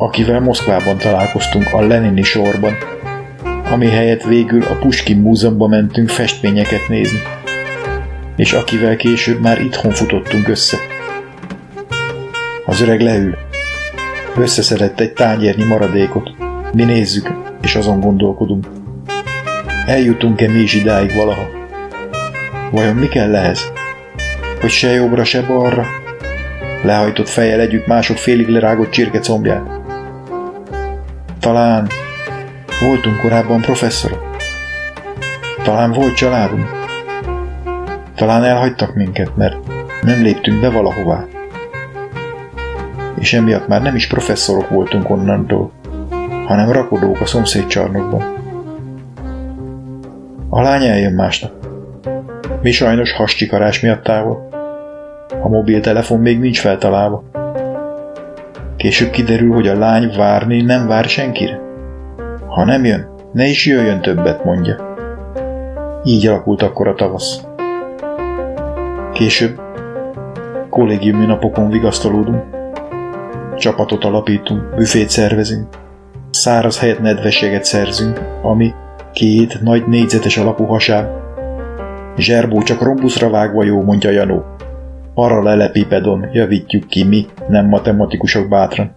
akivel 0.00 0.40
Moszkvában 0.40 0.98
találkoztunk 0.98 1.72
a 1.72 1.86
Lenini 1.86 2.22
sorban, 2.22 2.76
ami 3.70 3.86
helyett 3.86 4.22
végül 4.22 4.62
a 4.62 4.74
Puskin 4.74 5.16
Múzeumban 5.16 5.68
mentünk 5.68 6.08
festményeket 6.08 6.88
nézni, 6.88 7.18
és 8.36 8.52
akivel 8.52 8.96
később 8.96 9.40
már 9.40 9.60
itthon 9.60 9.92
futottunk 9.92 10.48
össze. 10.48 10.76
Az 12.66 12.80
öreg 12.80 13.00
leül. 13.00 13.36
Összeszedett 14.36 15.00
egy 15.00 15.12
tányérnyi 15.12 15.64
maradékot. 15.64 16.30
Mi 16.72 16.84
nézzük, 16.84 17.30
és 17.62 17.74
azon 17.74 18.00
gondolkodunk. 18.00 18.66
Eljutunk-e 19.86 20.48
mi 20.48 20.58
is 20.58 20.74
idáig 20.74 21.14
valaha? 21.14 21.48
Vajon 22.70 22.96
mi 22.96 23.08
kell 23.08 23.34
ehhez? 23.34 23.72
Hogy 24.60 24.70
se 24.70 24.90
jobbra, 24.90 25.24
se 25.24 25.42
balra? 25.42 25.86
Lehajtott 26.82 27.28
fejjel 27.28 27.56
legyük 27.56 27.86
mások 27.86 28.16
félig 28.16 28.48
lerágott 28.48 28.90
csirke 28.90 29.18
combját. 29.18 29.79
Talán 31.40 31.86
voltunk 32.80 33.20
korábban 33.20 33.60
professzorok. 33.60 34.36
Talán 35.62 35.92
volt 35.92 36.14
családunk. 36.14 36.68
Talán 38.14 38.44
elhagytak 38.44 38.94
minket, 38.94 39.36
mert 39.36 39.56
nem 40.02 40.22
léptünk 40.22 40.60
be 40.60 40.70
valahová. 40.70 41.24
És 43.18 43.32
emiatt 43.32 43.68
már 43.68 43.82
nem 43.82 43.94
is 43.94 44.06
professzorok 44.06 44.68
voltunk 44.68 45.10
onnantól, 45.10 45.72
hanem 46.46 46.72
rakodók 46.72 47.20
a 47.20 47.26
szomszéd 47.26 47.66
csarnokban. 47.66 48.38
A 50.48 50.60
lány 50.60 50.84
eljön 50.84 51.12
másnap. 51.12 51.52
Mi 52.62 52.70
sajnos 52.70 53.12
hascsikarás 53.12 53.80
miatt 53.80 54.02
távol. 54.02 54.48
A 55.42 55.48
mobiltelefon 55.48 56.18
még 56.18 56.38
nincs 56.38 56.60
feltalálva. 56.60 57.39
Később 58.80 59.10
kiderül, 59.10 59.52
hogy 59.52 59.68
a 59.68 59.78
lány 59.78 60.12
várni 60.16 60.60
nem 60.60 60.86
vár 60.86 61.04
senkire. 61.04 61.60
Ha 62.46 62.64
nem 62.64 62.84
jön, 62.84 63.08
ne 63.32 63.46
is 63.46 63.66
jöjjön 63.66 64.00
többet, 64.00 64.44
mondja. 64.44 64.94
Így 66.04 66.26
alakult 66.26 66.62
akkor 66.62 66.88
a 66.88 66.94
tavasz. 66.94 67.44
Később 69.12 69.60
kollégiumi 70.70 71.26
napokon 71.26 71.70
vigasztalódunk. 71.70 72.42
Csapatot 73.56 74.04
alapítunk, 74.04 74.74
büfét 74.74 75.08
szervezünk. 75.08 75.68
Száraz 76.30 76.78
helyett 76.78 77.00
nedvességet 77.00 77.64
szerzünk, 77.64 78.20
ami 78.42 78.72
két 79.12 79.60
nagy 79.62 79.86
négyzetes 79.86 80.36
alapú 80.36 80.64
hasáb. 80.64 81.06
Zserbó 82.16 82.62
csak 82.62 82.82
rombuszra 82.82 83.30
vágva 83.30 83.64
jó, 83.64 83.82
mondja 83.82 84.10
Janó. 84.10 84.44
Paralelepipedon 85.14 86.28
javítjuk 86.32 86.86
ki 86.86 87.04
mi, 87.04 87.26
nem 87.48 87.66
matematikusok 87.66 88.48
bátran. 88.48 88.94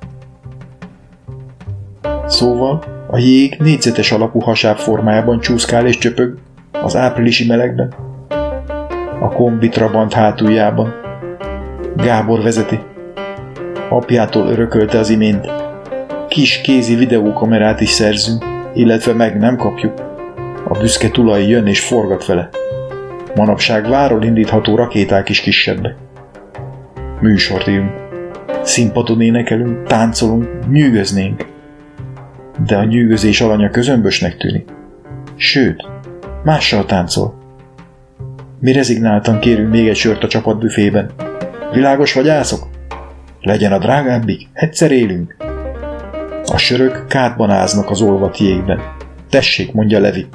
Szóval 2.26 2.84
a 3.07 3.18
jég 3.18 3.57
négyzetes 3.59 4.11
alapú 4.11 4.39
hasáb 4.39 4.78
formájában 4.78 5.39
csúszkál 5.39 5.88
és 5.88 5.97
csöpög 5.97 6.38
az 6.72 6.95
áprilisi 6.95 7.47
melegben. 7.47 7.93
A 9.20 9.28
kombi 9.28 9.70
Trabant 9.70 10.14
hátuljában. 10.14 10.93
Gábor 11.95 12.41
vezeti. 12.41 12.80
Apjától 13.89 14.47
örökölte 14.47 14.97
az 14.99 15.09
imént. 15.09 15.51
Kis 16.28 16.61
kézi 16.61 16.95
videókamerát 16.95 17.82
is 17.82 17.89
szerzünk, 17.89 18.45
illetve 18.74 19.14
meg 19.14 19.38
nem 19.38 19.57
kapjuk. 19.57 19.93
A 20.68 20.78
büszke 20.78 21.09
tulaj 21.09 21.47
jön 21.47 21.68
és 21.68 21.80
forgat 21.80 22.26
vele. 22.26 22.49
Manapság 23.36 23.88
váról 23.88 24.24
indítható 24.24 24.76
rakéták 24.76 25.30
is 25.30 25.42
kisebbek. 25.42 25.96
Írunk. 27.68 27.92
Színpadon 28.64 29.22
énekelünk, 29.22 29.88
táncolunk, 29.88 30.50
nyűgöznénk. 30.70 31.46
De 32.66 32.78
a 32.78 32.84
nyűgözés 32.84 33.42
alanya 33.42 33.70
közömbösnek 33.70 34.38
tűnik. 34.38 34.70
Sőt, 35.36 35.88
mással 36.44 36.86
táncol. 36.86 37.42
Mi 38.60 38.72
rezignáltan 38.72 39.40
kérünk 39.40 39.70
még 39.70 39.88
egy 39.88 39.96
sört 39.96 40.24
a 40.24 40.28
csapatbüfében. 40.28 41.12
Világos 41.72 42.14
vagy 42.14 42.30
ászok? 42.30 42.68
Legyen 43.42 43.72
a 43.72 43.78
drágábbik, 43.78 44.48
egyszer 44.54 44.92
élünk. 44.92 45.36
A 46.46 46.58
sörök 46.58 47.06
kátban 47.08 47.50
áznak 47.50 47.90
az 47.90 48.02
olvat 48.02 48.38
jégben. 48.38 48.82
Tessék, 49.30 49.72
mondja 49.72 50.00
Levi. 50.00 50.28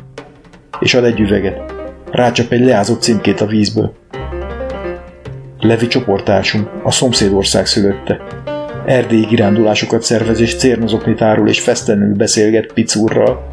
És 0.80 0.94
ad 0.94 1.05
egy 1.05 1.20
üveget. 1.20 1.77
Rácsap 2.11 2.52
egy 2.52 2.64
leázott 2.64 3.00
címkét 3.00 3.40
a 3.40 3.46
vízből. 3.46 3.92
Levi 5.61 5.86
csoportásunk, 5.86 6.70
a 6.82 6.90
szomszédország 6.90 7.66
szülötte. 7.66 8.20
Erdélyi 8.86 9.26
kirándulásokat 9.26 10.02
szervez 10.02 10.40
és 10.40 10.56
cérnozokni 10.56 11.14
tárul 11.14 11.48
és 11.48 11.61
fesztenül 11.61 12.14
beszélget 12.14 12.72
Picurral, 12.72 13.50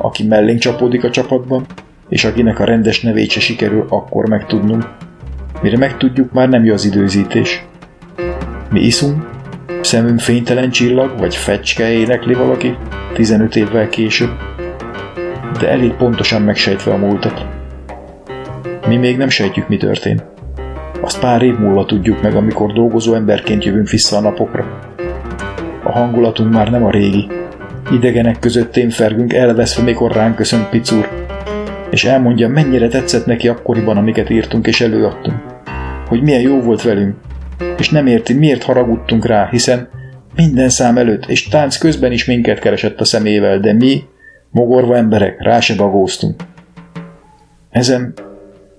aki 0.00 0.26
mellénk 0.26 0.58
csapódik 0.58 1.04
a 1.04 1.10
csapatban, 1.10 1.66
és 2.08 2.24
akinek 2.24 2.58
a 2.58 2.64
rendes 2.64 3.00
nevét 3.00 3.30
se 3.30 3.40
sikerül 3.40 3.86
akkor 3.88 4.28
megtudnunk. 4.28 4.88
Mire 5.62 5.76
megtudjuk, 5.76 6.32
már 6.32 6.48
nem 6.48 6.64
jó 6.64 6.72
az 6.72 6.84
időzítés. 6.84 7.64
Mi 8.70 8.80
iszunk, 8.80 9.30
szemünk 9.80 10.20
fénytelen 10.20 10.70
csillag, 10.70 11.18
vagy 11.18 11.36
fecske 11.36 11.90
énekli 11.90 12.34
valaki, 12.34 12.76
15 13.14 13.56
évvel 13.56 13.88
később, 13.88 14.30
de 15.60 15.68
elég 15.68 15.92
pontosan 15.92 16.42
megsejtve 16.42 16.92
a 16.92 16.96
múltat. 16.96 17.57
Mi 18.86 18.96
még 18.96 19.16
nem 19.16 19.28
sejtjük, 19.28 19.68
mi 19.68 19.76
történt. 19.76 20.24
Azt 21.00 21.20
pár 21.20 21.42
év 21.42 21.58
múlva 21.58 21.84
tudjuk 21.84 22.22
meg, 22.22 22.34
amikor 22.34 22.72
dolgozó 22.72 23.14
emberként 23.14 23.64
jövünk 23.64 23.88
vissza 23.88 24.16
a 24.16 24.20
napokra. 24.20 24.94
A 25.84 25.90
hangulatunk 25.90 26.52
már 26.52 26.70
nem 26.70 26.84
a 26.84 26.90
régi. 26.90 27.26
Idegenek 27.92 28.38
között 28.38 28.72
témfergünk 28.72 29.32
elveszve, 29.32 29.82
mikor 29.82 30.12
ránk 30.12 30.34
köszönt 30.34 30.68
Picur, 30.68 31.08
és 31.90 32.04
elmondja, 32.04 32.48
mennyire 32.48 32.88
tetszett 32.88 33.26
neki 33.26 33.48
akkoriban, 33.48 33.96
amiket 33.96 34.30
írtunk 34.30 34.66
és 34.66 34.80
előadtunk. 34.80 35.36
Hogy 36.06 36.22
milyen 36.22 36.40
jó 36.40 36.60
volt 36.60 36.82
velünk, 36.82 37.16
és 37.78 37.90
nem 37.90 38.06
érti, 38.06 38.32
miért 38.32 38.62
haragudtunk 38.62 39.26
rá, 39.26 39.48
hiszen 39.50 39.88
minden 40.34 40.68
szám 40.68 40.98
előtt 40.98 41.26
és 41.26 41.48
tánc 41.48 41.76
közben 41.76 42.12
is 42.12 42.24
minket 42.24 42.58
keresett 42.58 43.00
a 43.00 43.04
szemével, 43.04 43.58
de 43.58 43.72
mi, 43.72 44.02
mogorva 44.50 44.96
emberek, 44.96 45.42
rá 45.42 45.60
se 45.60 45.74
bagóztunk. 45.74 46.42
Ezen 47.70 48.14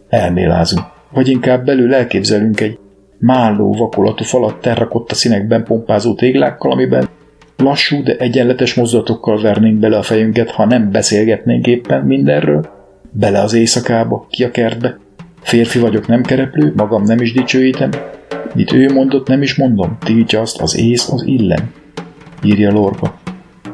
elmélázunk, 0.09 0.85
vagy 1.13 1.27
inkább 1.27 1.65
belül 1.65 1.93
elképzelünk 1.93 2.61
egy 2.61 2.79
málló 3.17 3.73
vakolatú 3.73 4.23
falat 4.23 4.61
terrakotta 4.61 5.15
színekben 5.15 5.63
pompázó 5.63 6.15
téglákkal, 6.15 6.71
amiben 6.71 7.07
lassú, 7.57 8.03
de 8.03 8.15
egyenletes 8.17 8.73
mozdulatokkal 8.73 9.41
vernénk 9.41 9.79
bele 9.79 9.97
a 9.97 10.01
fejünket, 10.01 10.51
ha 10.51 10.65
nem 10.65 10.91
beszélgetnénk 10.91 11.67
éppen 11.67 12.05
mindenről, 12.05 12.69
bele 13.11 13.39
az 13.39 13.53
éjszakába, 13.53 14.27
ki 14.29 14.43
a 14.43 14.51
kertbe. 14.51 14.97
Férfi 15.41 15.79
vagyok, 15.79 16.07
nem 16.07 16.21
kereplő, 16.21 16.73
magam 16.75 17.03
nem 17.03 17.21
is 17.21 17.33
dicsőítem. 17.33 17.89
Mit 18.53 18.73
ő 18.73 18.93
mondott, 18.93 19.27
nem 19.27 19.41
is 19.41 19.55
mondom, 19.55 19.97
tiltja 19.99 20.41
azt 20.41 20.61
az 20.61 20.77
ész 20.77 21.09
az 21.09 21.23
illen. 21.25 21.71
Írja 22.43 22.71
Lorca, 22.71 23.19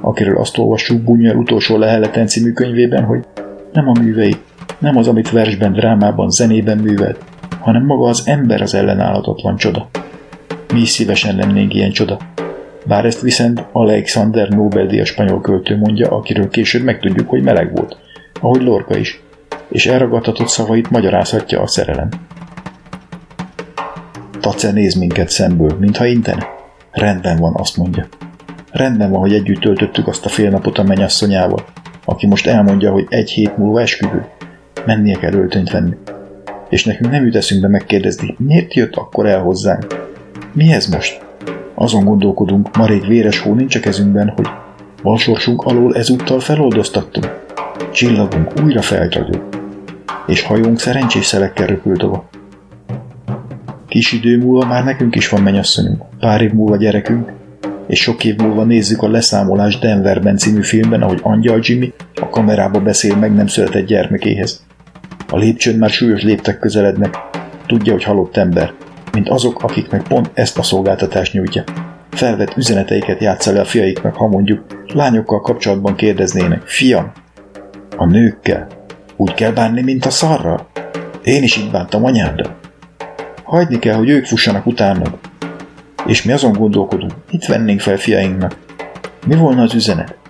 akiről 0.01 0.37
azt 0.37 0.57
olvassuk 0.57 1.01
Bunyar 1.01 1.35
utolsó 1.35 1.77
leheleten 1.77 2.27
című 2.27 2.51
könyvében, 2.51 3.03
hogy 3.03 3.25
nem 3.73 3.87
a 3.87 3.99
művei, 4.01 4.35
nem 4.77 4.97
az, 4.97 5.07
amit 5.07 5.31
versben, 5.31 5.73
drámában, 5.73 6.29
zenében 6.29 6.77
művelt, 6.77 7.23
hanem 7.59 7.85
maga 7.85 8.07
az 8.07 8.27
ember 8.27 8.61
az 8.61 8.73
ellenállhatatlan 8.73 9.55
csoda. 9.55 9.89
Mi 10.73 10.79
is 10.79 10.89
szívesen 10.89 11.35
lennénk 11.35 11.73
ilyen 11.73 11.91
csoda. 11.91 12.17
Bár 12.85 13.05
ezt 13.05 13.21
viszont 13.21 13.63
Alexander 13.71 14.49
Nobel-díjas 14.49 15.07
spanyol 15.07 15.41
költő 15.41 15.77
mondja, 15.77 16.09
akiről 16.09 16.49
később 16.49 16.83
megtudjuk, 16.83 17.29
hogy 17.29 17.43
meleg 17.43 17.75
volt, 17.75 17.97
ahogy 18.41 18.61
Lorca 18.61 18.97
is, 18.97 19.21
és 19.69 19.85
elragadtatott 19.85 20.47
szavait 20.47 20.89
magyarázhatja 20.89 21.61
a 21.61 21.67
szerelem. 21.67 22.09
Tace 24.39 24.71
néz 24.71 24.95
minket 24.95 25.29
szemből, 25.29 25.77
mintha 25.79 26.05
intene. 26.05 26.47
Rendben 26.91 27.37
van, 27.37 27.53
azt 27.55 27.77
mondja. 27.77 28.07
Rendben 28.71 29.11
van, 29.11 29.19
hogy 29.19 29.33
együtt 29.33 29.59
töltöttük 29.59 30.07
azt 30.07 30.25
a 30.25 30.29
fél 30.29 30.49
napot 30.49 30.77
a 30.77 30.83
mennyasszonyával, 30.83 31.65
aki 32.05 32.27
most 32.27 32.47
elmondja, 32.47 32.91
hogy 32.91 33.05
egy 33.09 33.29
hét 33.29 33.57
múlva 33.57 33.81
esküvő. 33.81 34.25
Mennie 34.85 35.17
kell 35.17 35.33
öltönyt 35.33 35.71
venni. 35.71 35.95
És 36.69 36.85
nekünk 36.85 37.11
nem 37.11 37.25
jut 37.25 37.35
eszünkbe 37.35 37.67
megkérdezni, 37.67 38.35
miért 38.37 38.73
jött 38.73 38.95
akkor 38.95 39.25
el 39.25 39.41
hozzánk? 39.41 39.85
Mi 40.53 40.71
ez 40.71 40.87
most? 40.87 41.23
Azon 41.73 42.03
gondolkodunk, 42.03 42.77
marék 42.77 43.05
véres 43.05 43.39
hó 43.39 43.53
nincs 43.53 43.75
a 43.75 43.79
kezünkben, 43.79 44.29
hogy 44.35 44.47
balsorsunk 45.03 45.61
alól 45.61 45.95
ezúttal 45.95 46.39
feloldoztattunk. 46.39 47.43
Csillagunk 47.91 48.51
újra 48.63 48.81
felragyog, 48.81 49.47
és 50.27 50.41
hajónk 50.41 50.79
szerencsés 50.79 51.25
szelekkel 51.25 51.67
röpül 51.67 51.97
tovább. 51.97 52.23
Kis 53.87 54.11
idő 54.11 54.37
múlva 54.37 54.67
már 54.67 54.83
nekünk 54.83 55.15
is 55.15 55.29
van 55.29 55.41
mennyasszonyunk, 55.41 56.03
pár 56.19 56.41
év 56.41 56.51
múlva 56.51 56.75
gyerekünk, 56.75 57.31
és 57.87 58.01
sok 58.01 58.23
év 58.23 58.35
múlva 58.37 58.63
nézzük 58.63 59.01
a 59.01 59.09
leszámolás 59.09 59.79
Denverben 59.79 60.37
című 60.37 60.61
filmben, 60.61 61.01
ahogy 61.01 61.19
Angyal 61.21 61.59
Jimmy 61.61 61.93
a 62.21 62.29
kamerába 62.29 62.79
beszél 62.79 63.15
meg 63.15 63.33
nem 63.33 63.47
született 63.47 63.85
gyermekéhez. 63.85 64.64
A 65.35 65.37
lépcsőn 65.37 65.77
már 65.77 65.89
súlyos 65.89 66.21
léptek 66.21 66.59
közelednek, 66.59 67.17
tudja, 67.65 67.91
hogy 67.91 68.03
halott 68.03 68.37
ember, 68.37 68.73
mint 69.11 69.29
azok, 69.29 69.63
akik 69.63 69.89
meg 69.89 70.07
pont 70.07 70.31
ezt 70.33 70.57
a 70.57 70.63
szolgáltatást 70.63 71.33
nyújtja. 71.33 71.63
Felvett 72.11 72.57
üzeneteiket 72.57 73.21
játsza 73.21 73.51
le 73.51 73.59
a 73.59 73.65
fiaiknak, 73.65 74.15
ha 74.15 74.27
mondjuk 74.27 74.83
lányokkal 74.93 75.41
kapcsolatban 75.41 75.95
kérdeznének, 75.95 76.61
fiam, 76.61 77.11
a 77.97 78.05
nőkkel 78.05 78.67
úgy 79.15 79.33
kell 79.33 79.51
bánni, 79.51 79.81
mint 79.81 80.05
a 80.05 80.09
szarral? 80.09 80.67
Én 81.23 81.43
is 81.43 81.57
így 81.57 81.71
bántam 81.71 82.05
anyáddal. 82.05 82.55
Hagyni 83.43 83.79
kell, 83.79 83.95
hogy 83.95 84.09
ők 84.09 84.25
fussanak 84.25 84.65
utánad. 84.65 85.17
És 86.05 86.23
mi 86.23 86.31
azon 86.31 86.53
gondolkodunk, 86.53 87.13
mit 87.31 87.45
vennénk 87.45 87.79
fel 87.79 87.97
fiainknak. 87.97 88.55
Mi 89.27 89.35
volna 89.35 89.61
az 89.61 89.73
üzenet? 89.73 90.24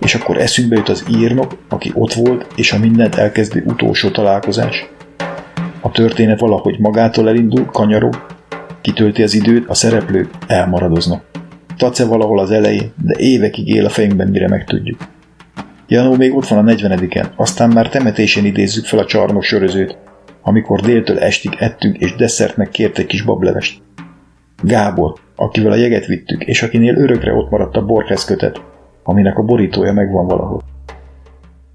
És 0.00 0.14
akkor 0.14 0.38
eszünkbe 0.38 0.76
jut 0.76 0.88
az 0.88 1.04
írnok, 1.16 1.56
aki 1.68 1.90
ott 1.94 2.12
volt, 2.12 2.46
és 2.56 2.72
a 2.72 2.78
mindent 2.78 3.14
elkezdő 3.14 3.64
utolsó 3.66 4.10
találkozás. 4.10 4.88
A 5.80 5.90
történet 5.90 6.40
valahogy 6.40 6.78
magától 6.78 7.28
elindul, 7.28 7.64
kanyarog, 7.64 8.26
kitölti 8.80 9.22
az 9.22 9.34
időt, 9.34 9.68
a 9.68 9.74
szereplők 9.74 10.30
elmaradoznak. 10.46 11.24
Tace 11.76 12.04
valahol 12.04 12.38
az 12.38 12.50
elején, 12.50 12.92
de 13.02 13.14
évekig 13.18 13.68
él 13.68 13.84
a 13.84 13.88
fejünkben, 13.88 14.28
mire 14.28 14.48
megtudjuk. 14.48 14.98
Janó 15.88 16.14
még 16.14 16.36
ott 16.36 16.48
van 16.48 16.58
a 16.58 16.62
40 16.62 17.32
aztán 17.36 17.70
már 17.70 17.88
temetésén 17.88 18.44
idézzük 18.44 18.84
fel 18.84 18.98
a 18.98 19.04
csarnok 19.04 19.42
sörözőt, 19.42 19.98
amikor 20.42 20.80
déltől 20.80 21.18
estig 21.18 21.56
ettünk 21.58 21.96
és 21.96 22.14
desszertnek 22.14 22.68
kért 22.68 22.98
egy 22.98 23.06
kis 23.06 23.22
bablevest. 23.22 23.82
Gábor, 24.62 25.14
akivel 25.36 25.72
a 25.72 25.76
jeget 25.76 26.06
vittük, 26.06 26.44
és 26.44 26.62
akinél 26.62 26.96
örökre 26.96 27.32
ott 27.32 27.50
maradt 27.50 27.76
a 27.76 27.84
Borges 27.84 28.24
kötet, 28.24 28.60
aminek 29.02 29.38
a 29.38 29.42
borítója 29.42 29.92
megvan 29.92 30.26
valahol. 30.26 30.62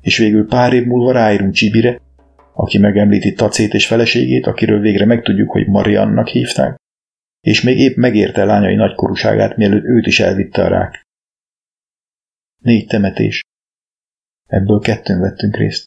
És 0.01 0.17
végül 0.17 0.47
pár 0.47 0.73
év 0.73 0.85
múlva 0.85 1.11
ráírunk 1.11 1.53
Csibire, 1.53 2.01
aki 2.53 2.77
megemlíti 2.77 3.33
Tacét 3.33 3.73
és 3.73 3.87
feleségét, 3.87 4.47
akiről 4.47 4.79
végre 4.79 5.05
megtudjuk, 5.05 5.51
hogy 5.51 5.67
Mariannak 5.67 6.27
hívták, 6.27 6.77
és 7.41 7.61
még 7.61 7.79
épp 7.79 7.95
megérte 7.95 8.43
lányai 8.43 8.75
nagykorúságát, 8.75 9.57
mielőtt 9.57 9.83
őt 9.83 10.05
is 10.05 10.19
elvitte 10.19 10.63
a 10.63 10.67
rák. 10.67 11.01
Négy 12.61 12.87
temetés. 12.87 13.41
Ebből 14.45 14.79
kettőn 14.79 15.19
vettünk 15.19 15.55
részt. 15.55 15.85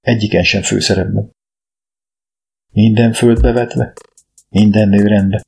Egyiken 0.00 0.42
sem 0.42 0.62
főszerepben. 0.62 1.30
Minden 2.72 3.12
földbe 3.12 3.52
vetve, 3.52 3.92
minden 4.48 4.88
nő 4.88 5.06
rendbe. 5.06 5.42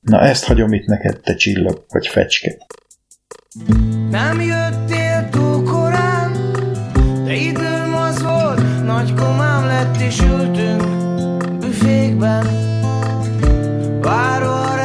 Na 0.00 0.20
ezt 0.20 0.44
hagyom 0.44 0.72
itt 0.72 0.86
neked, 0.86 1.20
te 1.20 1.34
csillag 1.34 1.84
vagy 1.88 2.06
fecske. 2.06 2.56
Nem 4.10 4.40
jöttél 4.40 5.28
túl 5.30 5.64
korán, 5.64 6.32
de 7.24 7.34
időm 7.34 7.94
az 7.94 8.22
volt, 8.22 8.84
nagy 8.84 9.14
komám 9.14 9.64
lett 9.64 9.96
és 10.00 10.20
ültünk 10.20 11.58
büfékben. 11.58 12.46
Várva 14.00 14.75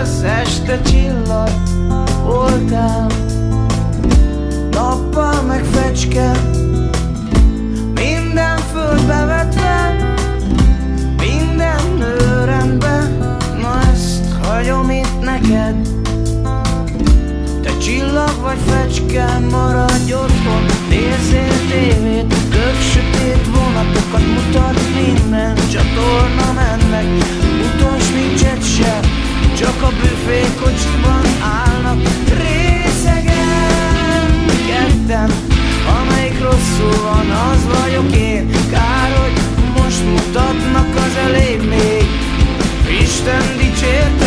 jössz 0.00 0.22
Este 0.22 0.80
csillag 0.80 1.50
voltál 2.24 3.06
Nappal 4.70 5.42
meg 5.42 5.64
fecske 5.64 6.30
Minden 7.94 8.58
földbe 8.72 9.24
vetve 9.24 9.96
Minden 11.16 11.82
nő 11.98 12.44
rendben 12.44 13.38
Na 13.60 13.80
ezt 13.92 14.32
hagyom 14.42 14.90
itt 14.90 15.20
neked. 15.22 15.88
Te 17.62 17.76
csillag 17.78 18.34
vagy 18.42 18.58
fecske, 18.66 19.38
maradj 19.50 20.12
otthon. 20.12 20.64
Nézzél 20.88 21.68
tévét, 21.70 22.26
tök 22.50 22.80
sötét 22.92 23.46
vonatokat 23.46 24.26
mutat 24.26 24.80
minden 24.94 25.54
Csatorna 25.54 26.52
mennek, 26.52 27.39
Büfékocsiban 30.24 31.26
állnak. 31.42 32.00
Részegen 32.28 33.46
Ketten, 34.66 35.30
amelyik 36.00 36.40
rosszul 36.40 37.02
van, 37.02 37.30
az 37.30 37.66
vagyok 37.66 38.16
én. 38.16 38.50
Kár, 38.70 39.12
hogy 39.20 39.40
most 39.82 40.04
mutatnak 40.04 40.94
az 40.96 41.16
elég 41.26 41.60
még. 41.68 42.06
Isten 43.00 43.42
dicsért 43.56 44.19